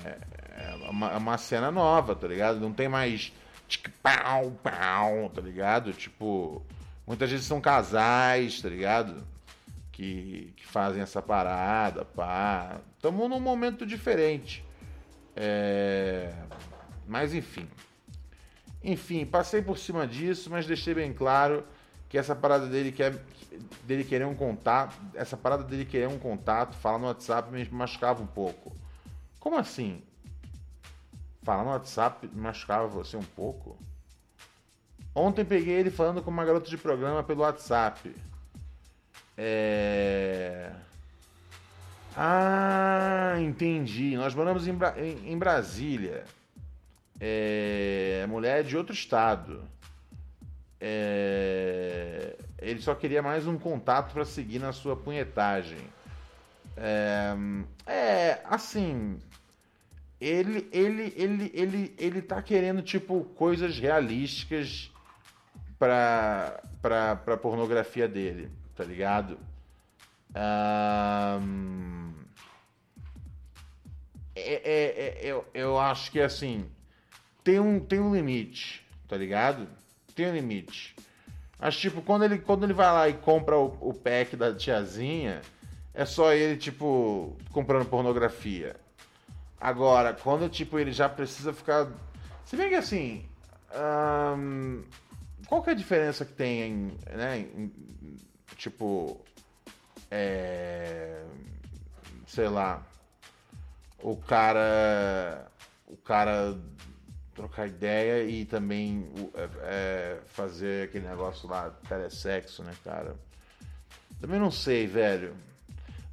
[0.57, 2.59] é uma, é uma cena nova, tá ligado?
[2.59, 3.31] Não tem mais
[3.67, 5.93] tic, pau, pau, tá ligado?
[5.93, 6.61] Tipo,
[7.05, 9.25] muitas vezes são casais, tá ligado?
[9.91, 12.79] Que, que fazem essa parada, pá.
[12.95, 14.63] Estamos num momento diferente.
[15.35, 16.33] É,
[17.07, 17.67] Mas enfim.
[18.83, 21.65] Enfim, passei por cima disso, mas deixei bem claro
[22.07, 23.19] que essa parada dele quer
[23.83, 28.21] dele querer um contato, essa parada dele querer um contato, falar no WhatsApp me machucava
[28.21, 28.75] um pouco.
[29.39, 30.03] Como assim?
[31.43, 33.77] Falar no WhatsApp machucava você um pouco?
[35.15, 38.13] Ontem peguei ele falando com uma garota de programa pelo WhatsApp.
[39.37, 40.71] É.
[42.17, 44.17] Ah, entendi.
[44.17, 46.25] Nós moramos em, Bra- em- Brasília.
[47.19, 49.63] É, mulher de outro estado.
[50.81, 55.77] É, ele só queria mais um contato para seguir na sua punhetagem.
[56.75, 57.33] É,
[57.85, 59.17] é, assim.
[60.19, 64.91] ele, ele, ele, ele, ele tá querendo, tipo, coisas realísticas
[65.79, 69.37] pra, pra, pra pornografia dele, tá ligado?
[70.33, 72.11] Ahn,
[74.35, 76.65] é, é- é- eu, eu acho que assim
[77.43, 79.67] tem um, tem um limite, tá ligado?
[80.15, 80.95] Tem um limite.
[81.59, 85.41] Acho tipo, quando ele, quando ele vai lá e compra o, o pack da tiazinha,
[85.93, 88.75] é só ele, tipo, comprando pornografia.
[89.61, 91.87] Agora, quando tipo, ele já precisa ficar.
[92.43, 93.25] Se bem que assim.
[95.47, 96.97] Qual que é a diferença que tem em.
[97.15, 97.71] Né, em-
[98.57, 99.19] tipo.
[100.11, 101.23] É.
[102.27, 102.83] Sei lá
[104.01, 105.47] o cara
[105.87, 106.55] o cara
[107.33, 113.15] trocar ideia e também é, é, fazer aquele negócio lá telesexo, né, cara?
[114.21, 115.35] Também não sei, velho.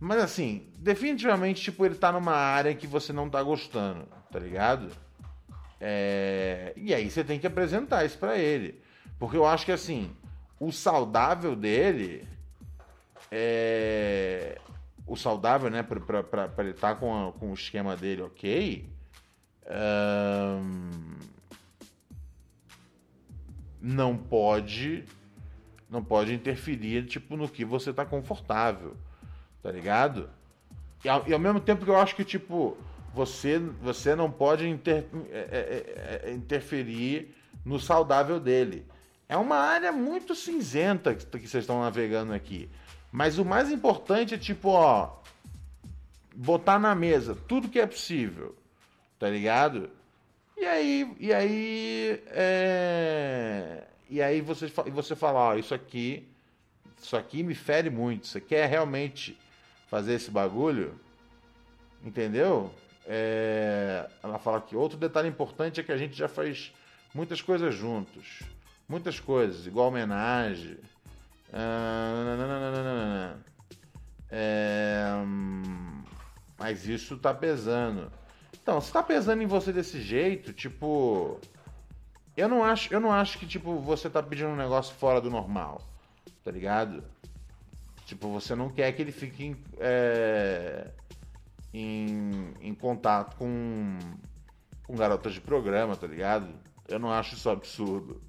[0.01, 4.91] Mas assim, definitivamente, tipo, ele tá numa área que você não tá gostando, tá ligado?
[5.81, 8.82] É, E aí você tem que apresentar isso pra ele.
[9.23, 10.11] Porque eu acho que assim,
[10.59, 12.27] o saudável dele
[13.31, 14.59] é,
[15.07, 18.85] o saudável, né, pra ele estar com, a- com o esquema dele ok,
[19.65, 21.15] ahn,
[23.81, 25.05] não pode
[25.89, 28.97] não pode interferir, tipo, no que você tá confortável,
[29.63, 30.29] tá ligado?
[31.05, 32.77] E ao, e ao mesmo tempo que eu acho que, tipo,
[33.15, 38.91] você, você não pode inter- é, é, é, é, interferir no saudável dele.
[39.29, 42.69] É uma área muito cinzenta que, vocês estão navegando aqui.
[43.11, 45.17] Mas o mais importante é, tipo, ó,
[46.35, 48.55] botar na mesa tudo que é possível,
[49.19, 49.91] tá ligado?
[50.57, 53.85] E aí, e aí, é...
[54.09, 56.29] e aí você, você fala, ó, isso aqui,
[57.03, 58.27] isso aqui me fere muito.
[58.27, 59.39] Você quer realmente
[59.89, 60.99] fazer esse bagulho?
[62.05, 62.73] Entendeu?
[63.07, 66.73] É, Ela fala que outro detalhe importante é que a gente já faz
[67.15, 68.41] muitas coisas juntos.
[68.89, 70.79] Muitas coisas, igual homenagem.
[71.53, 73.37] Ah.
[74.31, 76.03] É, hum,
[76.59, 78.11] Mas isso tá pesando.
[78.63, 81.39] Então, se tá pesando em você desse jeito, tipo.
[82.35, 85.29] Eu não acho, eu não acho que, tipo, você tá pedindo um negócio fora do
[85.29, 85.83] normal.
[86.43, 87.05] Tá ligado?
[88.07, 90.91] Tipo, você não quer que ele fique em, é,
[91.75, 93.99] em, em contato com,
[94.85, 96.49] com garotas de programa, tá ligado?
[96.89, 98.21] Eu não acho isso absurdo.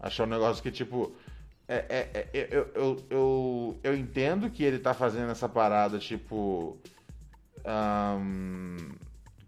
[0.00, 1.14] Achar um negócio que, tipo.
[1.68, 6.78] É, é, é, eu, eu, eu, eu entendo que ele tá fazendo essa parada, tipo.
[7.64, 8.76] ahn,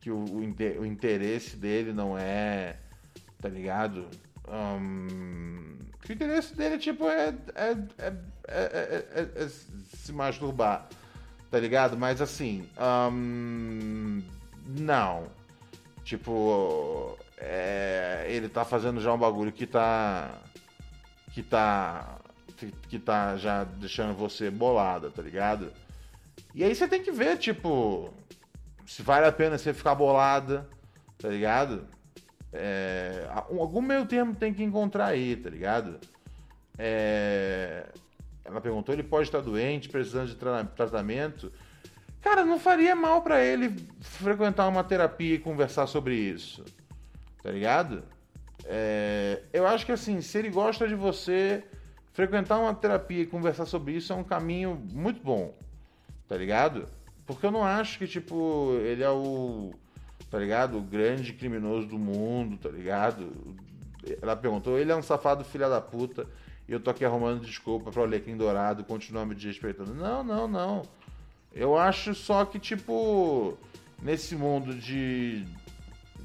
[0.00, 2.76] que o, o, inte- o interesse dele não é.
[3.40, 4.08] Tá ligado?
[4.48, 8.12] Ahn, que o interesse dele, tipo, é, é, é,
[8.48, 10.88] é, é- se masturbar.
[11.50, 11.96] Tá ligado?
[11.96, 12.68] Mas assim.
[12.76, 14.22] ahn,
[14.66, 15.24] não.
[16.04, 17.16] Tipo.
[17.40, 20.40] É, ele tá fazendo já um bagulho que tá.
[21.32, 22.18] Que tá.
[22.88, 25.72] Que, tá já deixando você bolada, tá ligado?
[26.54, 28.12] E aí você tem que ver, tipo.
[28.86, 30.68] Se vale a pena você ficar bolada,
[31.18, 31.86] tá ligado?
[32.52, 36.00] É, um- algum meio termo tem que encontrar aí, tá ligado?
[36.78, 37.86] É,
[38.44, 41.52] ela perguntou, ele pode estar doente, precisando de tra- tratamento.
[42.22, 46.64] Cara, não faria mal pra ele frequentar uma terapia e conversar sobre isso,
[47.42, 48.02] tá ligado?
[48.64, 51.64] É, eu acho que assim, se ele gosta de você,
[52.12, 55.54] frequentar uma terapia e conversar sobre isso é um caminho muito bom,
[56.28, 56.88] tá ligado?
[57.24, 59.72] Porque eu não acho que, tipo, ele é o,
[60.30, 60.78] tá ligado?
[60.78, 63.30] O grande criminoso do mundo, tá ligado?
[64.22, 66.26] Ela perguntou, ele é um safado filha da puta
[66.66, 69.94] e eu tô aqui arrumando desculpa pra Alecrim Dourado continuar me desrespeitando.
[69.94, 70.82] Não, não, não.
[71.52, 73.56] Eu acho só que, tipo,
[74.02, 75.44] nesse mundo de,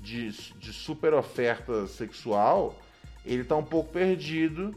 [0.04, 0.30] de,
[0.60, 2.78] de super oferta sexual,
[3.26, 4.76] ele tá um pouco perdido.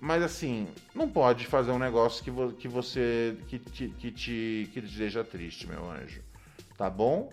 [0.00, 3.36] Mas assim, não pode fazer um negócio que, vo- que você.
[3.48, 6.22] Que te, que, te, que te deixa triste, meu anjo.
[6.76, 7.30] Tá bom?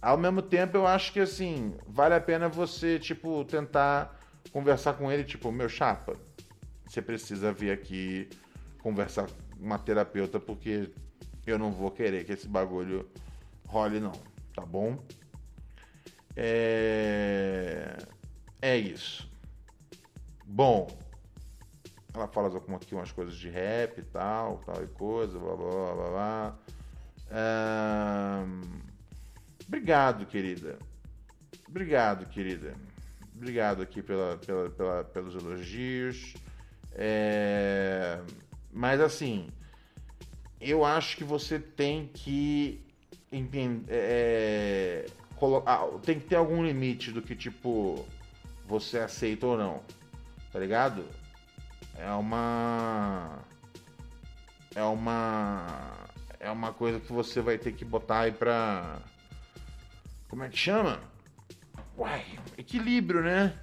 [0.00, 4.18] Ao mesmo tempo, eu acho que assim, vale a pena você, tipo, tentar
[4.50, 6.14] conversar com ele, tipo, meu chapa,
[6.86, 8.28] você precisa vir aqui
[8.82, 10.90] conversar com uma terapeuta, porque
[11.46, 13.06] eu não vou querer que esse bagulho
[13.66, 14.12] role, não.
[14.54, 14.98] Tá bom?
[16.42, 17.96] É.
[18.62, 19.28] É isso.
[20.44, 20.88] Bom,
[22.14, 25.94] ela fala aqui umas coisas de rap e tal, tal e coisa, blá blá blá
[25.94, 26.58] blá blá.
[29.66, 30.78] Obrigado, querida.
[31.68, 32.74] Obrigado, querida.
[33.36, 36.34] Obrigado aqui pela, pela, pela- pelos elogios.
[36.92, 38.18] É,
[38.72, 39.48] Mas assim,
[40.60, 42.84] eu acho que você tem que
[43.30, 45.06] entender, é,
[45.66, 48.04] ah, tem que ter algum limite do que, tipo,
[48.66, 49.80] você aceita ou não.
[50.52, 51.04] Tá ligado?
[51.96, 53.38] É uma.
[54.74, 55.66] É uma.
[56.38, 58.98] É uma coisa que você vai ter que botar aí pra.
[60.28, 61.00] Como é que chama?
[61.96, 62.24] Uai,
[62.56, 63.58] equilíbrio, né?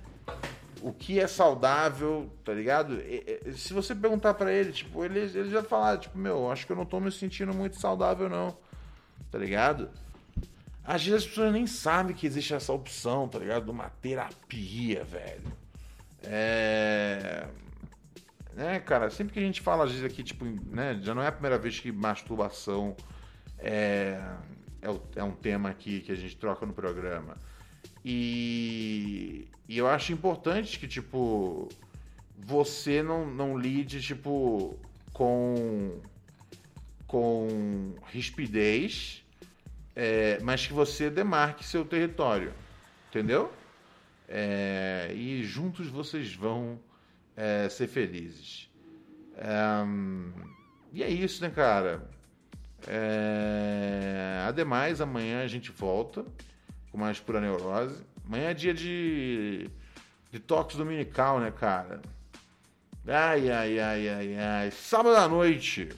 [0.82, 2.96] O que é saudável, tá ligado?
[3.02, 6.66] E- e- Se você perguntar pra ele, tipo, ele, ele já falar, tipo, meu, acho
[6.68, 8.56] que eu não tô me sentindo muito saudável, não.
[9.32, 9.90] Tá ligado?
[10.88, 13.66] Às vezes as pessoas nem sabem que existe essa opção, tá ligado?
[13.66, 15.52] De uma terapia, velho.
[16.24, 17.46] É.
[18.54, 21.28] Né, cara, sempre que a gente fala, às vezes aqui, tipo, né, já não é
[21.28, 22.96] a primeira vez que masturbação
[23.60, 24.18] é,
[24.82, 27.36] é, é um tema aqui que a gente troca no programa.
[28.04, 31.68] E, e eu acho importante que, tipo,
[32.38, 34.80] você não, não lide, tipo,
[35.12, 36.00] com,
[37.06, 39.27] com rispidez,
[40.00, 42.54] é, mas que você demarque seu território.
[43.10, 43.52] Entendeu?
[44.30, 46.80] É, e juntos vocês vão
[47.36, 48.70] é, ser felizes.
[49.36, 49.84] É,
[50.93, 52.08] e é isso, né, cara?
[52.88, 56.24] É, ademais, amanhã a gente volta
[56.91, 58.04] com mais pura neurose.
[58.24, 59.68] Amanhã é dia de,
[60.32, 62.02] de toques dominical, né, cara?
[63.08, 64.70] Ai, ai, ai, ai, ai.
[64.72, 65.89] Sábado à noite.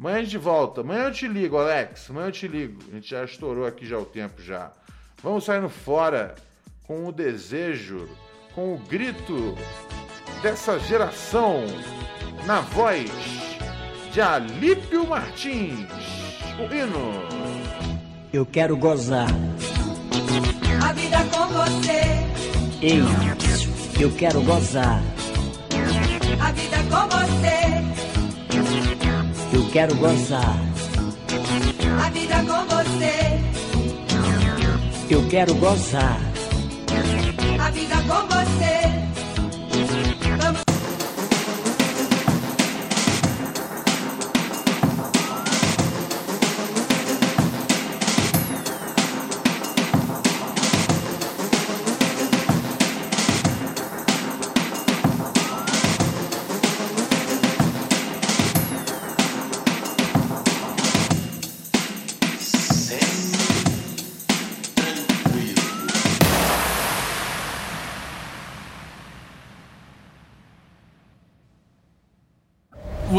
[0.00, 0.80] Amanhã a gente volta.
[0.80, 2.08] Amanhã eu te ligo, Alex.
[2.08, 2.80] Amanhã eu te ligo.
[2.90, 4.72] A gente já estourou aqui já o tempo já.
[5.22, 6.34] Vamos saindo fora
[6.86, 8.08] com o desejo,
[8.54, 9.54] com o grito
[10.42, 11.64] dessa geração
[12.46, 13.10] na voz
[14.10, 15.86] de Alípio Martins.
[16.58, 17.28] O hino.
[18.32, 19.28] Eu quero gozar.
[20.82, 22.00] A vida com você,
[22.80, 23.02] Ei,
[24.00, 25.02] eu quero gozar.
[26.40, 27.79] a vida com você,
[29.72, 30.56] quero gozar.
[32.04, 33.40] a vida com você,
[35.08, 36.20] Eu quero gozar.
[37.58, 38.79] a vida com você.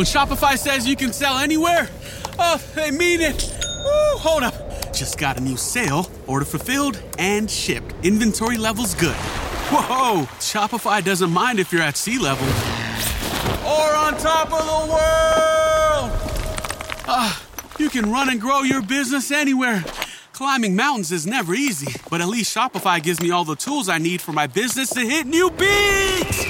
[0.02, 1.88] When Shopify says you can sell anywhere,
[2.40, 3.54] oh, they mean it.
[3.86, 4.56] Woo, hold up.
[4.92, 7.94] Just got a new sale, order fulfilled and shipped.
[8.04, 9.16] Inventory levels good.
[9.70, 12.48] Whoa, Shopify doesn't mind if you're at sea level
[13.64, 16.12] or on top of the world.
[17.08, 17.46] Ah,
[17.78, 19.86] you can run and grow your business anywhere.
[20.34, 24.00] Climbing mountains is never easy, but at least Shopify gives me all the tools I
[24.00, 26.01] need for my business to hit new peaks.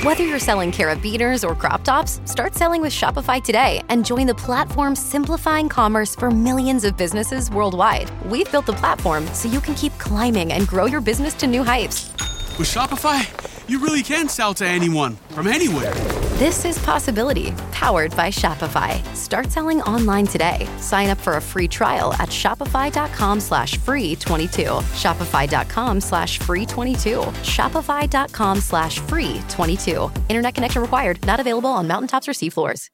[0.04, 4.34] Whether you're selling carabiners or crop tops, start selling with Shopify today and join the
[4.34, 8.10] platform simplifying commerce for millions of businesses worldwide.
[8.26, 11.64] We've built the platform so you can keep climbing and grow your business to new
[11.64, 12.10] heights.
[12.58, 13.30] With Shopify,
[13.70, 15.94] you really can sell to anyone from anywhere.
[16.42, 18.98] This is Possibility, powered by Shopify.
[19.16, 20.68] Start selling online today.
[20.80, 24.64] Sign up for a free trial at shopify.com slash free 22.
[25.02, 27.20] Shopify.com slash free 22.
[27.52, 30.12] Shopify.com slash free 22.
[30.30, 31.24] Internet connection required.
[31.28, 32.90] Not available on mountaintops or seafloors.